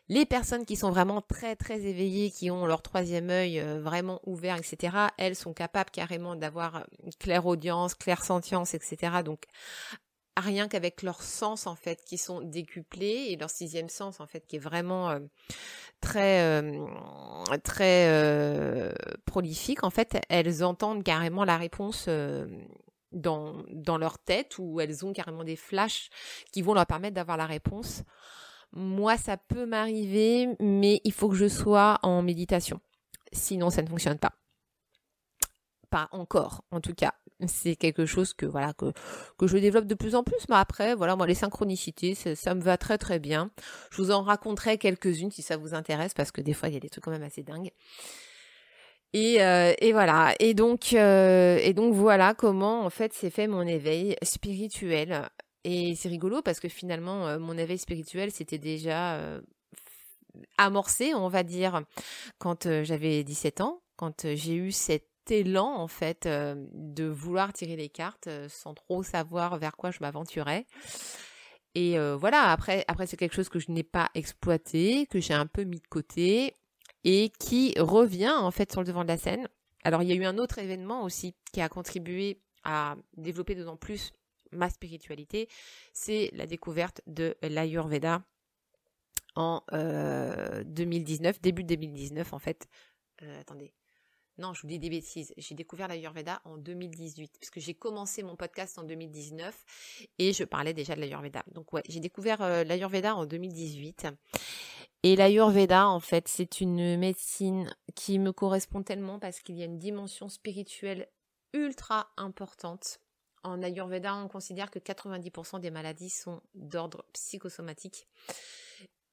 Les 0.07 0.25
personnes 0.27 0.65
qui 0.65 0.75
sont 0.75 0.91
vraiment 0.91 1.21
très 1.21 1.55
très 1.55 1.81
éveillées, 1.81 2.29
qui 2.29 2.51
ont 2.51 2.67
leur 2.67 2.83
troisième 2.83 3.31
œil 3.31 3.59
euh, 3.59 3.81
vraiment 3.81 4.21
ouvert, 4.25 4.55
etc., 4.55 4.95
elles 5.17 5.35
sont 5.35 5.53
capables 5.53 5.89
carrément 5.89 6.35
d'avoir 6.35 6.85
claire 7.19 7.47
audience, 7.47 7.95
claire 7.95 8.23
sentience, 8.23 8.75
etc. 8.75 9.23
Donc 9.25 9.45
rien 10.37 10.67
qu'avec 10.67 11.01
leurs 11.01 11.23
sens 11.23 11.65
en 11.65 11.75
fait 11.75 12.03
qui 12.03 12.19
sont 12.19 12.41
décuplés 12.41 13.27
et 13.29 13.37
leur 13.37 13.49
sixième 13.49 13.89
sens 13.89 14.19
en 14.19 14.27
fait 14.27 14.45
qui 14.45 14.57
est 14.57 14.59
vraiment 14.59 15.09
euh, 15.09 15.19
très 16.01 16.41
euh, 16.43 16.85
très 17.63 18.93
prolifique 19.25 19.83
en 19.83 19.89
fait 19.89 20.17
elles 20.29 20.63
entendent 20.63 21.03
carrément 21.03 21.45
la 21.45 21.57
réponse 21.57 22.09
dans 23.13 23.63
dans 23.71 23.97
leur 23.97 24.19
tête 24.19 24.59
ou 24.59 24.81
elles 24.81 25.05
ont 25.05 25.13
carrément 25.13 25.45
des 25.45 25.55
flashs 25.55 26.09
qui 26.51 26.61
vont 26.61 26.73
leur 26.73 26.85
permettre 26.85 27.15
d'avoir 27.15 27.37
la 27.37 27.45
réponse 27.45 28.03
moi, 28.73 29.17
ça 29.17 29.37
peut 29.37 29.65
m'arriver, 29.65 30.49
mais 30.59 31.01
il 31.03 31.13
faut 31.13 31.29
que 31.29 31.35
je 31.35 31.47
sois 31.47 31.99
en 32.03 32.21
méditation. 32.21 32.79
Sinon, 33.31 33.69
ça 33.69 33.81
ne 33.81 33.87
fonctionne 33.87 34.17
pas. 34.17 34.33
Pas 35.89 36.09
encore, 36.11 36.63
en 36.71 36.81
tout 36.81 36.93
cas. 36.93 37.13
C'est 37.47 37.75
quelque 37.75 38.05
chose 38.05 38.33
que 38.33 38.45
voilà 38.45 38.73
que 38.73 39.47
je 39.47 39.57
développe 39.57 39.87
de 39.87 39.93
plus 39.93 40.15
en 40.15 40.23
plus. 40.23 40.47
Mais 40.49 40.55
après, 40.55 40.95
voilà, 40.95 41.17
moi 41.17 41.27
les 41.27 41.35
synchronicités, 41.35 42.15
ça, 42.15 42.55
me 42.55 42.61
va 42.61 42.77
très 42.77 42.97
très 42.97 43.19
bien. 43.19 43.51
Je 43.91 44.01
vous 44.01 44.11
en 44.11 44.23
raconterai 44.23 44.77
quelques-unes 44.77 45.31
si 45.31 45.41
ça 45.41 45.57
vous 45.57 45.73
intéresse, 45.73 46.13
parce 46.13 46.31
que 46.31 46.39
des 46.39 46.53
fois 46.53 46.69
il 46.69 46.75
y 46.75 46.77
a 46.77 46.79
des 46.79 46.89
trucs 46.89 47.03
quand 47.03 47.11
même 47.11 47.23
assez 47.23 47.43
dingues. 47.43 47.71
Et, 49.11 49.41
euh, 49.41 49.73
voilà. 49.91 50.33
Et 50.39 50.53
donc, 50.53 50.93
euh, 50.93 51.57
et 51.61 51.73
donc 51.73 51.93
voilà 51.93 52.33
comment 52.33 52.85
en 52.85 52.89
fait 52.89 53.13
s'est 53.13 53.29
fait 53.29 53.47
mon 53.47 53.61
éveil 53.61 54.15
spirituel. 54.21 55.29
Et 55.67 55.95
c'est 55.95 56.09
rigolo 56.09 56.43
parce 56.43 56.59
que 56.59 56.69
finalement, 56.69 57.27
euh, 57.27 57.39
mon 57.39 57.57
éveil 57.57 57.79
spirituel, 57.79 58.29
c'était 58.31 58.59
déjà 58.59 59.15
euh, 59.15 59.41
amorcé, 60.59 61.15
on 61.15 61.27
va 61.27 61.41
dire, 61.41 61.81
quand 62.37 62.67
euh, 62.67 62.83
j'avais 62.83 63.23
17 63.23 63.61
ans, 63.61 63.81
quand 63.95 64.27
j'ai 64.35 64.53
eu 64.53 64.71
cet 64.71 65.09
élan, 65.31 65.65
en 65.65 65.87
fait, 65.87 66.27
de 66.27 67.05
vouloir 67.05 67.51
tirer 67.51 67.75
les 67.75 67.89
cartes 67.89 68.29
sans 68.47 68.75
trop 68.75 69.01
savoir 69.01 69.57
vers 69.57 69.75
quoi 69.75 69.89
je 69.89 69.97
m'aventurais. 70.01 70.67
Et 71.73 71.97
voilà, 72.13 72.51
après, 72.51 72.85
après 72.87 73.07
c'est 73.07 73.17
quelque 73.17 73.33
chose 73.33 73.49
que 73.49 73.57
je 73.57 73.71
n'ai 73.71 73.81
pas 73.81 74.11
exploité, 74.13 75.07
que 75.07 75.19
j'ai 75.19 75.33
un 75.33 75.47
peu 75.47 75.63
mis 75.63 75.79
de 75.79 75.87
côté 75.87 76.53
et 77.03 77.31
qui 77.39 77.73
revient 77.79 78.35
en 78.37 78.51
fait 78.51 78.71
sur 78.71 78.81
le 78.81 78.87
devant 78.87 79.01
de 79.01 79.07
la 79.07 79.17
scène. 79.17 79.47
Alors 79.83 80.03
il 80.03 80.09
y 80.09 80.11
a 80.11 80.15
eu 80.15 80.25
un 80.25 80.37
autre 80.37 80.59
événement 80.59 81.01
aussi 81.03 81.33
qui 81.51 81.59
a 81.59 81.69
contribué 81.69 82.39
à 82.63 82.95
développer 83.17 83.55
d'autant 83.55 83.77
plus 83.77 84.11
ma 84.55 84.69
spiritualité, 84.69 85.47
c'est 85.93 86.29
la 86.33 86.47
découverte 86.47 87.01
de 87.07 87.35
l'Ayurveda 87.41 88.23
en 89.35 89.61
2019, 90.65 91.35
euh, 91.35 91.39
début 91.41 91.63
2019 91.63 92.33
en 92.33 92.39
fait. 92.39 92.67
Euh, 93.21 93.41
attendez, 93.41 93.73
Non, 94.37 94.53
je 94.53 94.61
vous 94.61 94.67
dis 94.67 94.79
des 94.79 94.89
bêtises. 94.89 95.33
J'ai 95.37 95.55
découvert 95.55 95.87
l'Ayurveda 95.87 96.41
en 96.43 96.57
2018, 96.57 97.37
puisque 97.39 97.59
j'ai 97.59 97.73
commencé 97.73 98.21
mon 98.21 98.35
podcast 98.35 98.77
en 98.77 98.83
2019 98.83 99.63
et 100.19 100.33
je 100.33 100.43
parlais 100.43 100.73
déjà 100.73 100.95
de 100.95 100.99
l'Ayurveda. 100.99 101.43
Donc 101.53 101.71
ouais, 101.71 101.83
j'ai 101.87 102.01
découvert 102.01 102.41
euh, 102.41 102.63
l'Ayurveda 102.63 103.15
en 103.15 103.25
2018. 103.25 104.07
Et 105.03 105.15
l'Ayurveda, 105.15 105.87
en 105.87 105.99
fait, 105.99 106.27
c'est 106.27 106.61
une 106.61 106.97
médecine 106.97 107.73
qui 107.93 108.19
me 108.19 108.33
correspond 108.33 108.83
tellement 108.83 109.19
parce 109.19 109.39
qu'il 109.41 109.55
y 109.55 109.61
a 109.61 109.65
une 109.65 109.79
dimension 109.79 110.29
spirituelle 110.29 111.07
ultra 111.53 112.11
importante. 112.17 112.99
En 113.45 113.61
Ayurveda, 113.61 114.15
on 114.15 114.27
considère 114.27 114.71
que 114.71 114.79
90% 114.79 115.59
des 115.59 115.69
maladies 115.69 116.09
sont 116.09 116.41
d'ordre 116.55 117.05
psychosomatique 117.13 118.07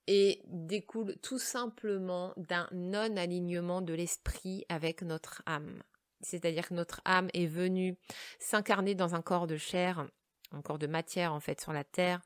et 0.07 0.41
découle 0.47 1.19
tout 1.19 1.39
simplement 1.39 2.33
d'un 2.39 2.67
non-alignement 2.73 3.83
de 3.83 3.93
l'esprit 3.93 4.65
avec 4.71 5.03
notre 5.03 5.43
âme. 5.45 5.83
C'est-à-dire 6.23 6.69
que 6.69 6.75
notre 6.75 7.03
âme 7.05 7.29
est 7.35 7.47
venue 7.47 7.99
s'incarner 8.39 8.95
dans 8.95 9.15
un 9.15 9.21
corps 9.21 9.47
de 9.47 9.59
chair, 9.59 10.09
un 10.51 10.63
corps 10.63 10.79
de 10.79 10.87
matière 10.87 11.35
en 11.35 11.41
fait 11.41 11.61
sur 11.61 11.75
la 11.75 11.85
terre, 11.85 12.23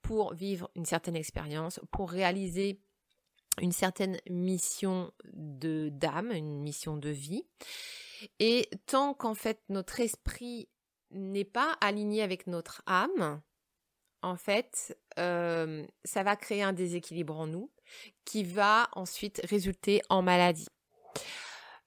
pour 0.00 0.32
vivre 0.32 0.70
une 0.74 0.86
certaine 0.86 1.16
expérience, 1.16 1.80
pour 1.90 2.10
réaliser 2.10 2.80
une 3.60 3.72
certaine 3.72 4.16
mission 4.30 5.12
de 5.34 5.90
d'âme, 5.92 6.32
une 6.32 6.60
mission 6.60 6.96
de 6.96 7.10
vie. 7.10 7.44
Et 8.38 8.70
tant 8.86 9.12
qu'en 9.12 9.34
fait 9.34 9.60
notre 9.68 10.00
esprit 10.00 10.70
n'est 11.12 11.44
pas 11.44 11.76
aligné 11.80 12.22
avec 12.22 12.46
notre 12.46 12.82
âme, 12.86 13.40
en 14.22 14.36
fait, 14.36 14.96
euh, 15.18 15.84
ça 16.04 16.22
va 16.22 16.36
créer 16.36 16.62
un 16.62 16.72
déséquilibre 16.72 17.36
en 17.36 17.48
nous 17.48 17.70
qui 18.24 18.44
va 18.44 18.88
ensuite 18.92 19.40
résulter 19.44 20.00
en 20.08 20.22
maladie. 20.22 20.68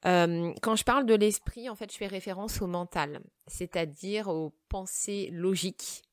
Euh, 0.06 0.54
quand 0.62 0.76
je 0.76 0.84
parle 0.84 1.06
de 1.06 1.16
l'esprit, 1.16 1.70
en 1.70 1.76
fait, 1.76 1.92
je 1.92 1.98
fais 1.98 2.08
référence 2.08 2.62
au 2.62 2.68
mental, 2.68 3.22
c'est-à-dire 3.48 4.28
aux 4.28 4.54
pensées 4.70 5.30
logiques 5.32 6.04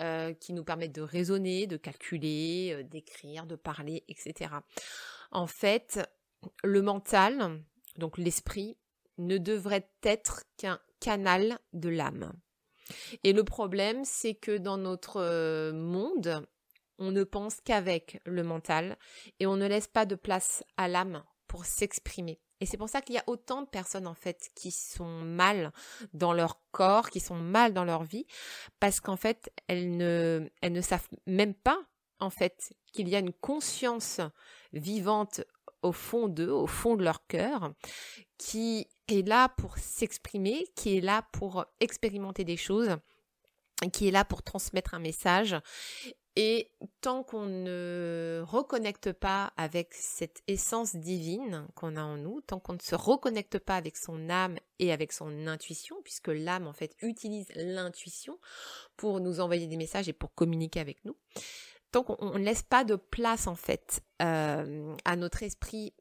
euh, 0.00 0.34
qui 0.34 0.52
nous 0.52 0.64
permettent 0.64 0.94
de 0.94 1.02
raisonner, 1.02 1.66
de 1.66 1.76
calculer, 1.76 2.84
d'écrire, 2.84 3.46
de 3.46 3.56
parler, 3.56 4.04
etc. 4.08 4.52
En 5.32 5.46
fait, 5.46 5.98
le 6.62 6.82
mental, 6.82 7.62
donc 7.96 8.18
l'esprit, 8.18 8.76
ne 9.18 9.38
devrait 9.38 9.88
être 10.02 10.44
qu'un 10.56 10.78
canal 11.00 11.58
de 11.72 11.88
l'âme. 11.88 12.32
Et 13.24 13.32
le 13.32 13.44
problème, 13.44 14.04
c'est 14.04 14.34
que 14.34 14.58
dans 14.58 14.76
notre 14.76 15.20
euh, 15.20 15.72
monde, 15.72 16.46
on 16.98 17.10
ne 17.10 17.24
pense 17.24 17.60
qu'avec 17.60 18.20
le 18.24 18.42
mental 18.42 18.96
et 19.40 19.46
on 19.46 19.56
ne 19.56 19.66
laisse 19.66 19.88
pas 19.88 20.06
de 20.06 20.14
place 20.14 20.62
à 20.76 20.86
l'âme 20.88 21.24
pour 21.46 21.64
s'exprimer. 21.64 22.40
Et 22.60 22.66
c'est 22.66 22.76
pour 22.76 22.90
ça 22.90 23.00
qu'il 23.00 23.14
y 23.14 23.18
a 23.18 23.24
autant 23.26 23.62
de 23.62 23.66
personnes 23.66 24.06
en 24.06 24.14
fait 24.14 24.50
qui 24.54 24.70
sont 24.70 25.22
mal 25.22 25.72
dans 26.12 26.34
leur 26.34 26.60
corps, 26.72 27.08
qui 27.08 27.18
sont 27.18 27.36
mal 27.36 27.72
dans 27.72 27.84
leur 27.84 28.04
vie, 28.04 28.26
parce 28.78 29.00
qu'en 29.00 29.16
fait 29.16 29.50
elles 29.66 29.96
ne, 29.96 30.48
elles 30.60 30.72
ne 30.72 30.80
savent 30.82 31.08
même 31.26 31.54
pas 31.54 31.80
en 32.20 32.28
fait 32.28 32.74
qu'il 32.92 33.08
y 33.08 33.16
a 33.16 33.18
une 33.18 33.32
conscience 33.32 34.20
vivante 34.74 35.40
au 35.82 35.92
fond 35.92 36.28
d'eux, 36.28 36.50
au 36.50 36.66
fond 36.66 36.96
de 36.96 37.02
leur 37.02 37.26
cœur, 37.26 37.72
qui 38.36 38.88
est 39.18 39.28
là 39.28 39.48
pour 39.56 39.78
s'exprimer, 39.78 40.66
qui 40.76 40.96
est 40.96 41.00
là 41.00 41.26
pour 41.32 41.66
expérimenter 41.80 42.44
des 42.44 42.56
choses, 42.56 42.96
qui 43.92 44.08
est 44.08 44.10
là 44.10 44.24
pour 44.24 44.42
transmettre 44.42 44.94
un 44.94 44.98
message. 44.98 45.56
Et 46.36 46.70
tant 47.00 47.24
qu'on 47.24 47.44
ne 47.44 48.42
reconnecte 48.46 49.12
pas 49.12 49.52
avec 49.56 49.92
cette 49.94 50.42
essence 50.46 50.94
divine 50.94 51.66
qu'on 51.74 51.96
a 51.96 52.02
en 52.02 52.16
nous, 52.16 52.40
tant 52.42 52.60
qu'on 52.60 52.74
ne 52.74 52.80
se 52.80 52.94
reconnecte 52.94 53.58
pas 53.58 53.76
avec 53.76 53.96
son 53.96 54.30
âme 54.30 54.56
et 54.78 54.92
avec 54.92 55.12
son 55.12 55.48
intuition, 55.48 55.96
puisque 56.04 56.28
l'âme 56.28 56.68
en 56.68 56.72
fait 56.72 56.94
utilise 57.02 57.48
l'intuition 57.56 58.38
pour 58.96 59.20
nous 59.20 59.40
envoyer 59.40 59.66
des 59.66 59.76
messages 59.76 60.08
et 60.08 60.12
pour 60.12 60.32
communiquer 60.32 60.78
avec 60.78 61.04
nous, 61.04 61.16
tant 61.90 62.04
qu'on 62.04 62.38
ne 62.38 62.44
laisse 62.44 62.62
pas 62.62 62.84
de 62.84 62.94
place 62.94 63.48
en 63.48 63.56
fait 63.56 64.00
euh, 64.22 64.94
à 65.04 65.16
notre 65.16 65.42
esprit 65.42 65.92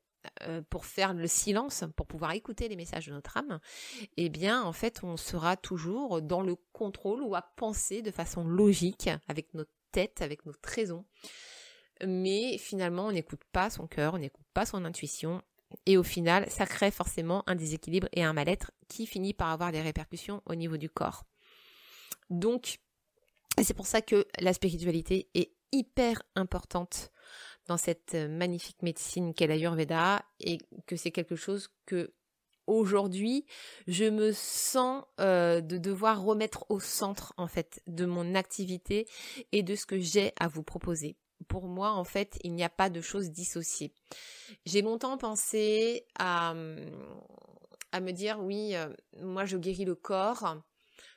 pour 0.69 0.86
faire 0.86 1.13
le 1.13 1.27
silence, 1.27 1.84
pour 1.95 2.08
pouvoir 2.08 2.32
écouter 2.32 2.67
les 2.67 2.75
messages 2.75 3.08
de 3.08 3.13
notre 3.13 3.38
âme, 3.38 3.60
eh 4.17 4.29
bien 4.29 4.62
en 4.63 4.73
fait 4.73 5.01
on 5.03 5.17
sera 5.17 5.58
toujours 5.58 6.21
dans 6.21 6.41
le 6.41 6.55
contrôle 6.73 7.21
ou 7.21 7.36
à 7.36 7.41
penser 7.41 8.01
de 8.01 8.12
façon 8.12 8.43
logique 8.43 9.10
avec 9.27 9.53
notre 9.53 9.71
tête, 9.91 10.21
avec 10.21 10.45
notre 10.45 10.67
raison. 10.69 11.05
Mais 12.05 12.58
finalement 12.58 13.08
on 13.08 13.12
n'écoute 13.12 13.43
pas 13.51 13.69
son 13.69 13.88
cœur, 13.88 14.15
on 14.15 14.19
n'écoute 14.19 14.47
pas 14.53 14.65
son 14.65 14.86
intuition. 14.86 15.41
Et 15.86 15.97
au 15.97 16.03
final, 16.03 16.49
ça 16.49 16.65
crée 16.65 16.89
forcément 16.89 17.43
un 17.45 17.55
déséquilibre 17.55 18.08
et 18.13 18.23
un 18.23 18.34
mal-être 18.34 18.71
qui 18.88 19.05
finit 19.05 19.34
par 19.34 19.49
avoir 19.49 19.71
des 19.71 19.82
répercussions 19.82 20.41
au 20.47 20.55
niveau 20.55 20.77
du 20.77 20.89
corps. 20.89 21.25
Donc, 22.32 22.79
c'est 23.62 23.75
pour 23.75 23.88
ça 23.88 24.01
que 24.01 24.25
la 24.39 24.53
spiritualité 24.53 25.29
est 25.36 25.51
hyper 25.71 26.23
importante 26.36 27.12
dans 27.69 27.77
cette 27.77 28.15
euh, 28.15 28.27
magnifique 28.27 28.82
médecine 28.82 29.34
qu'est 29.34 29.47
l'Ayurveda 29.47 30.25
et 30.39 30.58
que 30.88 30.95
c'est 30.95 31.12
quelque 31.12 31.36
chose 31.36 31.69
que 31.86 32.13
aujourd'hui 32.65 33.45
je 33.88 34.05
me 34.05 34.32
sens 34.34 35.03
euh, 35.19 35.62
de 35.62 35.77
devoir 35.77 36.23
remettre 36.23 36.65
au 36.69 36.79
centre 36.79 37.34
en 37.38 37.47
fait 37.47 37.82
de 37.88 38.05
mon 38.05 38.34
activité 38.34 39.08
et 39.51 39.62
de 39.62 39.75
ce 39.75 39.86
que 39.86 39.99
j'ai 39.99 40.34
à 40.39 40.47
vous 40.47 40.63
proposer. 40.63 41.15
Pour 41.47 41.67
moi, 41.67 41.91
en 41.91 42.03
fait, 42.03 42.38
il 42.43 42.53
n'y 42.53 42.65
a 42.65 42.69
pas 42.69 42.89
de 42.89 42.99
choses 42.99 43.32
dissociées. 43.32 43.93
J'ai 44.65 44.82
longtemps 44.82 45.17
pensé 45.17 46.05
à, 46.17 46.53
à 47.91 47.99
me 48.01 48.12
dire, 48.12 48.39
oui, 48.41 48.75
euh, 48.75 48.89
moi 49.21 49.45
je 49.45 49.58
guéris 49.58 49.86
le 49.86 49.95
corps, 49.95 50.58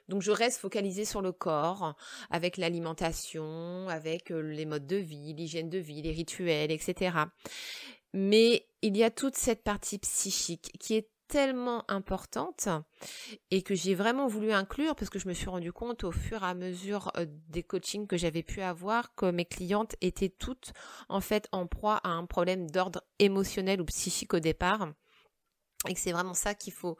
donc 0.09 0.23
je 0.23 0.31
reste 0.31 0.59
focalisée 0.59 1.05
sur 1.05 1.23
le 1.23 1.33
corps, 1.33 1.95
avec 2.31 2.57
l'alimentation, 2.57 3.89
avec 3.89 4.31
euh, 4.31 4.41
les 4.41 4.67
modes 4.67 4.87
de 4.87 4.97
vie, 4.97 5.35
l'hygiène 5.35 5.71
de 5.71 5.79
vie, 5.79 6.03
les 6.03 6.13
rituels, 6.13 6.71
etc. 6.71 7.17
Mais 8.13 8.67
il 8.83 8.97
y 8.97 9.05
a 9.05 9.11
toute 9.11 9.37
cette 9.37 9.63
partie 9.63 9.99
psychique 9.99 10.73
qui 10.79 10.95
est 10.95 11.09
tellement 11.29 11.91
importante 11.91 12.69
et 13.51 13.63
que 13.63 13.75
j'ai 13.75 13.95
vraiment 13.95 14.27
voulu 14.27 14.53
inclure 14.53 14.95
parce 14.95 15.09
que 15.09 15.19
je 15.19 15.27
me 15.29 15.33
suis 15.33 15.49
rendu 15.49 15.73
compte 15.73 16.05
au 16.05 16.13
fur 16.13 16.43
et 16.43 16.47
à 16.47 16.53
mesure 16.53 17.11
euh, 17.17 17.25
des 17.49 17.63
coachings 17.63 18.07
que 18.07 18.19
j'avais 18.19 18.43
pu 18.43 18.61
avoir 18.61 19.15
que 19.15 19.31
mes 19.31 19.47
clientes 19.47 19.97
étaient 20.03 20.29
toutes 20.29 20.75
en 21.09 21.23
fait 21.23 21.49
en 21.51 21.67
proie 21.67 22.01
à 22.05 22.11
un 22.11 22.27
problème 22.27 22.71
d'ordre 22.71 23.03
émotionnel 23.19 23.81
ou 23.81 23.87
psychique 23.87 24.35
au 24.35 24.41
départ 24.41 24.93
et 25.89 25.95
que 25.95 26.01
c'est 26.01 26.13
vraiment 26.13 26.35
ça 26.35 26.55
qu'il 26.55 26.75
faut 26.75 26.99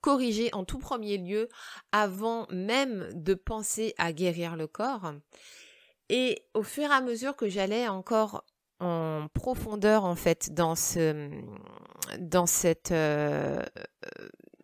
corriger 0.00 0.52
en 0.54 0.64
tout 0.64 0.78
premier 0.78 1.18
lieu 1.18 1.48
avant 1.92 2.46
même 2.50 3.08
de 3.12 3.34
penser 3.34 3.94
à 3.98 4.12
guérir 4.12 4.56
le 4.56 4.66
corps. 4.66 5.12
Et 6.08 6.44
au 6.54 6.62
fur 6.62 6.84
et 6.84 6.94
à 6.94 7.00
mesure 7.00 7.36
que 7.36 7.48
j'allais 7.48 7.86
encore 7.88 8.44
en 8.80 9.28
profondeur 9.34 10.04
en 10.04 10.16
fait 10.16 10.52
dans 10.52 10.74
ce 10.74 11.30
dans 12.18 12.46
cette 12.46 12.92
euh, 12.92 13.62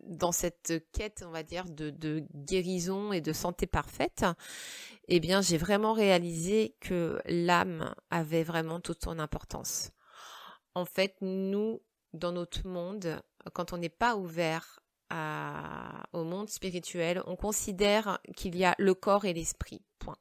dans 0.01 0.31
cette 0.31 0.73
quête 0.91 1.23
on 1.25 1.29
va 1.29 1.43
dire 1.43 1.65
de, 1.65 1.91
de 1.91 2.25
guérison 2.33 3.13
et 3.13 3.21
de 3.21 3.31
santé 3.31 3.67
parfaite 3.67 4.25
eh 5.07 5.19
bien 5.19 5.41
j'ai 5.41 5.57
vraiment 5.57 5.93
réalisé 5.93 6.75
que 6.79 7.21
l'âme 7.27 7.93
avait 8.09 8.43
vraiment 8.43 8.79
toute 8.79 9.03
son 9.03 9.19
importance 9.19 9.91
en 10.73 10.85
fait 10.85 11.15
nous 11.21 11.81
dans 12.13 12.31
notre 12.31 12.67
monde 12.67 13.21
quand 13.53 13.71
on 13.71 13.77
n'est 13.77 13.89
pas 13.89 14.15
ouvert 14.15 14.79
au 15.11 16.23
monde 16.23 16.49
spirituel, 16.49 17.21
on 17.25 17.35
considère 17.35 18.19
qu'il 18.35 18.55
y 18.55 18.65
a 18.65 18.75
le 18.77 18.93
corps 18.93 19.25
et 19.25 19.33
l'esprit. 19.33 19.81
Point. 19.99 20.17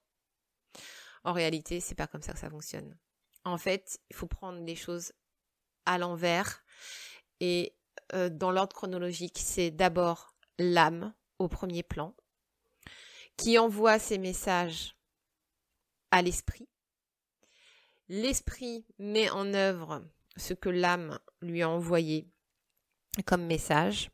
En 1.24 1.32
réalité, 1.32 1.80
c'est 1.80 1.94
pas 1.94 2.06
comme 2.06 2.22
ça 2.22 2.32
que 2.32 2.38
ça 2.38 2.50
fonctionne. 2.50 2.96
En 3.44 3.58
fait, 3.58 3.98
il 4.10 4.16
faut 4.16 4.26
prendre 4.26 4.60
les 4.60 4.76
choses 4.76 5.12
à 5.84 5.98
l'envers 5.98 6.64
et 7.40 7.74
euh, 8.14 8.28
dans 8.28 8.50
l'ordre 8.50 8.74
chronologique, 8.74 9.38
c'est 9.38 9.70
d'abord 9.70 10.34
l'âme 10.58 11.14
au 11.38 11.48
premier 11.48 11.82
plan 11.82 12.14
qui 13.36 13.58
envoie 13.58 13.98
ses 13.98 14.18
messages 14.18 14.96
à 16.10 16.22
l'esprit. 16.22 16.68
L'esprit 18.08 18.86
met 18.98 19.28
en 19.30 19.52
œuvre 19.52 20.04
ce 20.36 20.54
que 20.54 20.68
l'âme 20.68 21.18
lui 21.42 21.62
a 21.62 21.68
envoyé 21.68 22.30
comme 23.26 23.44
message. 23.44 24.10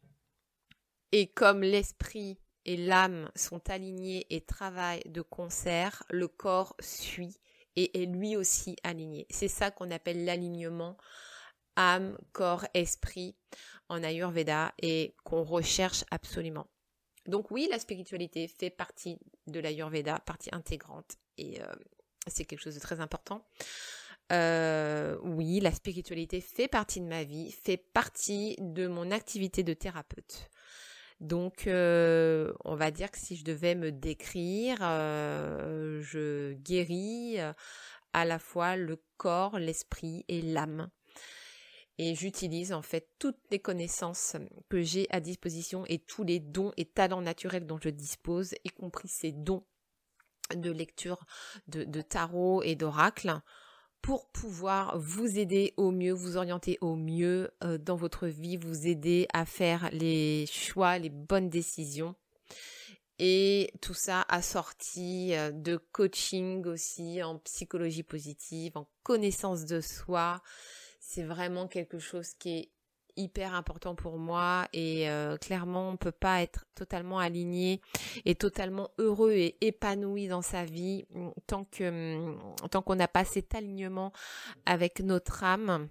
Et 1.12 1.26
comme 1.26 1.62
l'esprit 1.62 2.38
et 2.64 2.76
l'âme 2.76 3.30
sont 3.34 3.68
alignés 3.70 4.26
et 4.30 4.40
travaillent 4.40 5.02
de 5.06 5.20
concert, 5.20 6.02
le 6.10 6.28
corps 6.28 6.74
suit 6.80 7.36
et 7.76 8.02
est 8.02 8.06
lui 8.06 8.36
aussi 8.36 8.76
aligné. 8.82 9.26
C'est 9.30 9.48
ça 9.48 9.70
qu'on 9.70 9.90
appelle 9.90 10.24
l'alignement 10.24 10.96
âme, 11.76 12.18
corps, 12.32 12.66
esprit 12.74 13.36
en 13.88 14.02
Ayurveda 14.02 14.72
et 14.80 15.14
qu'on 15.24 15.42
recherche 15.42 16.04
absolument. 16.10 16.66
Donc 17.26 17.50
oui, 17.50 17.68
la 17.70 17.78
spiritualité 17.78 18.48
fait 18.48 18.70
partie 18.70 19.18
de 19.46 19.60
l'Ayurveda, 19.60 20.18
partie 20.20 20.50
intégrante 20.52 21.16
et 21.38 21.62
euh, 21.62 21.66
c'est 22.26 22.44
quelque 22.44 22.60
chose 22.60 22.74
de 22.74 22.80
très 22.80 23.00
important. 23.00 23.46
euh, 24.32 25.18
oui, 25.22 25.60
la 25.60 25.72
spiritualité 25.72 26.40
fait 26.40 26.68
partie 26.68 27.00
de 27.00 27.06
ma 27.06 27.24
vie, 27.24 27.52
fait 27.52 27.76
partie 27.76 28.56
de 28.58 28.86
mon 28.86 29.10
activité 29.10 29.62
de 29.62 29.74
thérapeute. 29.74 30.50
Donc, 31.22 31.68
euh, 31.68 32.52
on 32.64 32.74
va 32.74 32.90
dire 32.90 33.10
que 33.10 33.18
si 33.18 33.36
je 33.36 33.44
devais 33.44 33.76
me 33.76 33.92
décrire, 33.92 34.78
euh, 34.82 36.02
je 36.02 36.52
guéris 36.54 37.36
à 38.12 38.24
la 38.24 38.40
fois 38.40 38.76
le 38.76 39.00
corps, 39.16 39.58
l'esprit 39.58 40.24
et 40.26 40.42
l'âme. 40.42 40.90
Et 41.98 42.16
j'utilise 42.16 42.72
en 42.72 42.82
fait 42.82 43.08
toutes 43.20 43.38
les 43.52 43.60
connaissances 43.60 44.36
que 44.68 44.82
j'ai 44.82 45.06
à 45.10 45.20
disposition 45.20 45.84
et 45.86 46.00
tous 46.00 46.24
les 46.24 46.40
dons 46.40 46.72
et 46.76 46.86
talents 46.86 47.22
naturels 47.22 47.66
dont 47.66 47.78
je 47.80 47.90
dispose, 47.90 48.54
y 48.64 48.70
compris 48.70 49.08
ces 49.08 49.30
dons 49.30 49.64
de 50.56 50.72
lecture 50.72 51.24
de, 51.68 52.00
tarot 52.00 52.64
et 52.64 52.74
d'oracle 52.74 53.40
pour 54.02 54.26
pouvoir 54.26 54.98
vous 54.98 55.38
aider 55.38 55.74
au 55.76 55.92
mieux, 55.92 56.12
vous 56.12 56.36
orienter 56.36 56.76
au 56.80 56.96
mieux 56.96 57.52
euh, 57.62 57.78
dans 57.78 57.94
votre 57.94 58.26
vie, 58.26 58.56
vous 58.56 58.86
aider 58.88 59.28
à 59.32 59.46
faire 59.46 59.88
les 59.92 60.46
choix, 60.46 60.98
les 60.98 61.08
bonnes 61.08 61.48
décisions. 61.48 62.16
Et 63.20 63.72
tout 63.80 63.94
ça 63.94 64.26
assorti 64.28 65.34
euh, 65.34 65.52
de 65.52 65.76
coaching 65.76 66.66
aussi 66.66 67.22
en 67.22 67.38
psychologie 67.38 68.02
positive, 68.02 68.76
en 68.76 68.88
connaissance 69.04 69.64
de 69.64 69.80
soi. 69.80 70.42
C'est 70.98 71.22
vraiment 71.22 71.68
quelque 71.68 72.00
chose 72.00 72.34
qui 72.34 72.50
est 72.50 72.70
hyper 73.16 73.54
important 73.54 73.94
pour 73.94 74.18
moi 74.18 74.66
et 74.72 75.08
euh, 75.10 75.36
clairement 75.36 75.90
on 75.90 75.96
peut 75.96 76.12
pas 76.12 76.42
être 76.42 76.64
totalement 76.74 77.18
aligné 77.18 77.80
et 78.24 78.34
totalement 78.34 78.90
heureux 78.98 79.32
et 79.32 79.56
épanoui 79.60 80.28
dans 80.28 80.42
sa 80.42 80.64
vie 80.64 81.04
mm, 81.10 81.30
tant 81.46 81.64
que 81.64 82.34
mm, 82.34 82.38
tant 82.70 82.82
qu'on 82.82 82.96
n'a 82.96 83.08
pas 83.08 83.24
cet 83.24 83.54
alignement 83.54 84.12
avec 84.66 85.00
notre 85.00 85.44
âme 85.44 85.88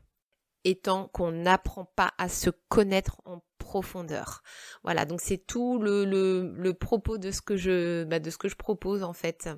et 0.64 0.76
tant 0.76 1.08
qu'on 1.08 1.32
n'apprend 1.32 1.86
pas 1.86 2.14
à 2.18 2.30
se 2.30 2.50
connaître 2.70 3.22
en 3.26 3.42
profondeur. 3.58 4.44
Voilà, 4.84 5.06
donc 5.06 5.22
c'est 5.22 5.38
tout 5.38 5.80
le, 5.80 6.06
le, 6.06 6.74
propos 6.74 7.18
de 7.18 7.32
ce 7.32 7.42
que 7.42 7.56
je 7.56 8.04
bah, 8.04 8.20
de 8.20 8.30
ce 8.30 8.38
que 8.38 8.50
je 8.50 8.56
propose 8.56 9.02
en 9.04 9.14
fait 9.14 9.50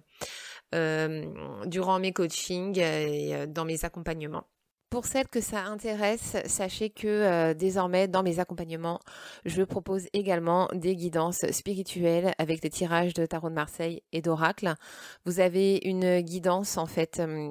euh, 0.76 1.26
durant 1.65 1.99
mes 1.99 2.13
coachings 2.13 2.78
et 2.80 3.36
euh, 3.36 3.47
dans 3.47 3.65
mes 3.65 3.86
accompagnements. 3.86 4.47
Pour 4.93 5.08
celles 5.08 5.27
que 5.27 5.41
ça 5.41 5.63
intéresse, 5.63 6.38
sachez 6.45 6.91
que 6.91 7.08
euh, 7.08 7.56
désormais 7.56 8.08
dans 8.08 8.21
mes 8.21 8.38
accompagnements, 8.38 8.99
je 9.43 9.63
propose 9.63 10.06
également 10.13 10.67
des 10.71 10.95
guidances 10.95 11.49
spirituelles 11.49 12.36
avec 12.38 12.62
des 12.62 12.69
tirages 12.69 13.15
de 13.15 13.25
tarot 13.25 13.49
de 13.49 13.56
Marseille 13.56 14.03
et 14.12 14.21
d'oracle. 14.21 14.75
Vous 15.25 15.39
avez 15.39 15.79
une 15.84 16.21
guidance 16.21 16.77
en 16.77 16.86
fait 16.86 17.19
euh, 17.19 17.49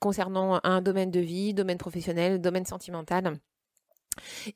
concernant 0.00 0.58
un 0.64 0.82
domaine 0.82 1.12
de 1.12 1.20
vie, 1.20 1.54
domaine 1.54 1.78
professionnel, 1.78 2.40
domaine 2.40 2.66
sentimental 2.66 3.38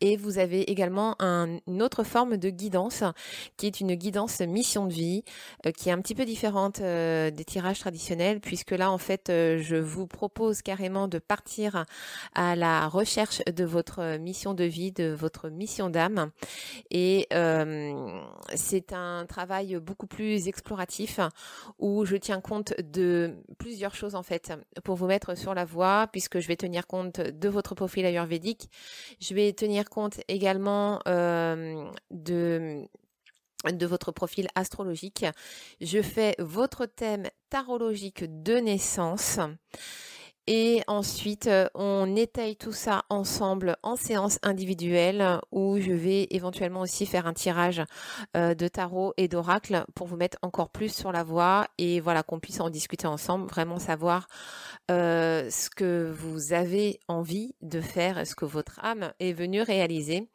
et 0.01 0.17
vous 0.17 0.39
avez 0.39 0.71
également 0.71 1.17
une 1.21 1.83
autre 1.83 2.05
forme 2.05 2.37
de 2.37 2.51
guidance 2.51 3.05
qui 3.57 3.67
est 3.67 3.81
une 3.81 3.95
guidance 3.95 4.41
mission 4.41 4.87
de 4.87 4.93
vie 4.93 5.25
euh, 5.67 5.73
qui 5.73 5.89
est 5.89 5.93
un 5.93 6.01
petit 6.01 6.15
peu 6.15 6.25
différente 6.25 6.81
euh, 6.81 7.31
des 7.31 7.45
tirages 7.45 7.81
traditionnels 7.81 8.41
puisque 8.41 8.73
là 8.73 8.91
en 8.91 8.99
fait 8.99 9.31
euh, 9.31 9.59
je 9.63 9.77
vous 9.77 10.07
propose 10.07 10.63
carrément 10.63 11.09
de 11.09 11.19
partir 11.19 11.85
à 12.35 12.57
la 12.57 12.89
recherche 12.89 13.43
de 13.45 13.65
votre 13.65 14.17
mission 14.19 14.55
de 14.55 14.65
vie, 14.65 14.93
de 14.93 15.13
votre 15.13 15.49
mission 15.49 15.91
d'âme. 15.91 16.31
Et 16.91 17.29
c'est 18.55 18.93
un 18.93 19.27
travail 19.27 19.77
beaucoup 19.77 20.07
plus 20.07 20.49
exploratif 20.49 21.21
où 21.79 22.05
je 22.05 22.17
tiens 22.17 22.41
compte 22.41 22.75
de 22.81 23.37
plusieurs 23.59 23.95
choses 23.95 24.15
en 24.15 24.23
fait 24.23 24.53
pour 24.85 24.97
vous 24.97 25.07
mettre 25.07 25.37
sur 25.37 25.55
la 25.55 25.65
voie 25.65 26.09
puisque 26.13 26.41
je 26.41 26.49
vais 26.49 26.57
tenir 26.57 26.87
compte 26.87 27.21
de 27.21 27.49
votre 27.49 27.75
profil 27.75 28.05
ayurvédique, 28.07 28.71
je 29.21 29.35
vais 29.35 29.46
tenir 29.53 29.89
compte 29.89 30.21
également 30.29 31.01
de 31.07 32.87
de 33.73 33.87
votre 33.87 34.13
profil 34.13 34.49
astrologique. 34.55 35.25
Je 35.81 36.03
fais 36.03 36.35
votre 36.39 36.87
thème 36.87 37.29
tarologique 37.51 38.25
de 38.43 38.57
naissance. 38.57 39.41
Et 40.47 40.83
ensuite, 40.87 41.49
euh, 41.49 41.67
on 41.75 42.15
étaye 42.15 42.55
tout 42.55 42.73
ça 42.73 43.05
ensemble 43.09 43.77
en 43.83 43.97
séance 43.97 44.39
individuelle 44.43 45.41
où 45.51 45.79
je 45.81 45.93
vais 45.93 46.29
éventuellement 46.31 46.83
aussi 46.83 47.05
faire 47.05 47.27
un 47.27 47.33
tirage 47.33 47.83
euh, 48.37 48.55
de 48.55 48.69
tarot 48.69 49.13
et 49.17 49.27
d'oracle 49.27 49.85
pour 49.97 50.07
vous 50.07 50.17
mettre 50.17 50.39
encore 50.43 50.71
plus 50.71 50.95
sur 50.95 51.11
la 51.11 51.25
voie 51.25 51.67
et 51.79 51.99
voilà 51.99 52.23
qu'on 52.23 52.39
puisse 52.39 52.61
en 52.61 52.71
discuter 52.71 53.09
ensemble, 53.09 53.49
vraiment 53.49 53.81
savoir 53.81 54.29
euh, 54.91 55.51
ce 55.51 55.69
que 55.69 56.13
vous 56.17 56.53
avez 56.53 57.01
envie 57.09 57.55
de 57.63 57.81
faire, 57.81 58.25
ce 58.25 58.37
que 58.37 58.45
votre 58.45 58.79
âme 58.85 59.13
est 59.19 59.33
venue 59.33 59.63
réaliser. 59.63 60.29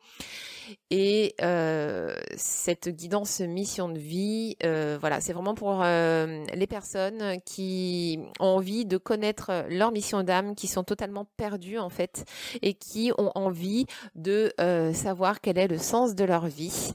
Et 0.89 1.35
euh, 1.41 2.15
cette 2.35 2.89
guidance 2.89 3.39
mission 3.39 3.89
de 3.89 3.99
vie, 3.99 4.57
euh, 4.63 4.97
voilà, 4.99 5.21
c'est 5.21 5.33
vraiment 5.33 5.55
pour 5.55 5.81
euh, 5.83 6.43
les 6.53 6.67
personnes 6.67 7.39
qui 7.45 8.19
ont 8.39 8.45
envie 8.45 8.85
de 8.85 8.97
connaître 8.97 9.65
leur 9.69 9.91
mission 9.91 10.23
d'âme, 10.23 10.55
qui 10.55 10.67
sont 10.67 10.83
totalement 10.83 11.25
perdues 11.37 11.79
en 11.79 11.89
fait, 11.89 12.25
et 12.61 12.73
qui 12.73 13.11
ont 13.17 13.31
envie 13.35 13.85
de 14.15 14.53
savoir 14.93 15.41
quel 15.41 15.57
est 15.57 15.67
le 15.67 15.77
sens 15.77 16.15
de 16.15 16.23
leur 16.23 16.47
vie. 16.47 16.91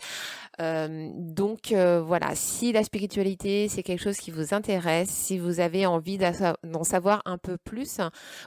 Euh, 0.61 1.11
donc 1.15 1.73
euh, 1.73 2.01
voilà, 2.01 2.35
si 2.35 2.73
la 2.73 2.83
spiritualité 2.83 3.69
c'est 3.69 3.83
quelque 3.83 4.03
chose 4.03 4.17
qui 4.17 4.31
vous 4.31 4.55
intéresse, 4.55 5.11
si 5.11 5.39
vous 5.39 5.61
avez 5.61 5.85
envie 5.85 6.19
d'en 6.19 6.85
savoir 6.85 7.23
un 7.27 7.37
peu 7.37 7.59
plus, 7.59 8.01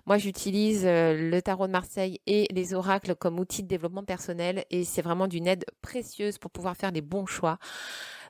moi 0.05 0.17
j'utilise 0.17 0.83
euh, 0.85 1.29
le 1.29 1.41
tarot 1.41 1.67
de 1.67 1.71
Marseille 1.71 2.19
et 2.25 2.47
les 2.51 2.73
oracles 2.73 3.15
comme 3.15 3.39
outil 3.39 3.61
de 3.61 3.67
développement 3.67 4.03
personnel 4.03 4.65
et 4.71 4.83
c'est 4.85 5.01
vraiment 5.03 5.27
d'une 5.27 5.47
aide 5.47 5.65
précieuse 5.81 6.39
pour 6.39 6.49
pouvoir 6.49 6.75
faire 6.75 6.91
les 6.91 7.01
bons 7.01 7.25
choix. 7.25 7.59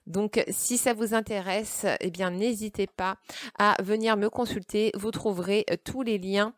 Donc, 0.07 0.43
si 0.47 0.77
ça 0.77 0.93
vous 0.93 1.13
intéresse, 1.13 1.85
eh 1.99 2.09
bien, 2.09 2.31
n'hésitez 2.31 2.87
pas 2.87 3.17
à 3.59 3.75
venir 3.83 4.17
me 4.17 4.29
consulter. 4.29 4.91
Vous 4.95 5.11
trouverez 5.11 5.65
tous 5.83 6.01
les 6.01 6.17
liens 6.17 6.53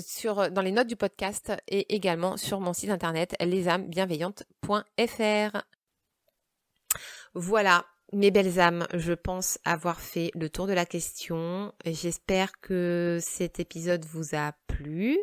sur, 0.00 0.50
dans 0.50 0.62
les 0.62 0.72
notes 0.72 0.86
du 0.86 0.96
podcast 0.96 1.52
et 1.68 1.94
également 1.94 2.36
sur 2.36 2.60
mon 2.60 2.72
site 2.72 2.90
internet 2.90 3.36
lesamesbienveillantes.fr. 3.40 5.62
Voilà, 7.34 7.84
mes 8.12 8.30
belles 8.30 8.60
âmes, 8.60 8.86
je 8.94 9.12
pense 9.12 9.58
avoir 9.64 10.00
fait 10.00 10.30
le 10.34 10.48
tour 10.48 10.66
de 10.66 10.72
la 10.72 10.86
question. 10.86 11.72
J'espère 11.84 12.60
que 12.60 13.18
cet 13.20 13.60
épisode 13.60 14.04
vous 14.04 14.34
a 14.34 14.52
plu, 14.68 15.18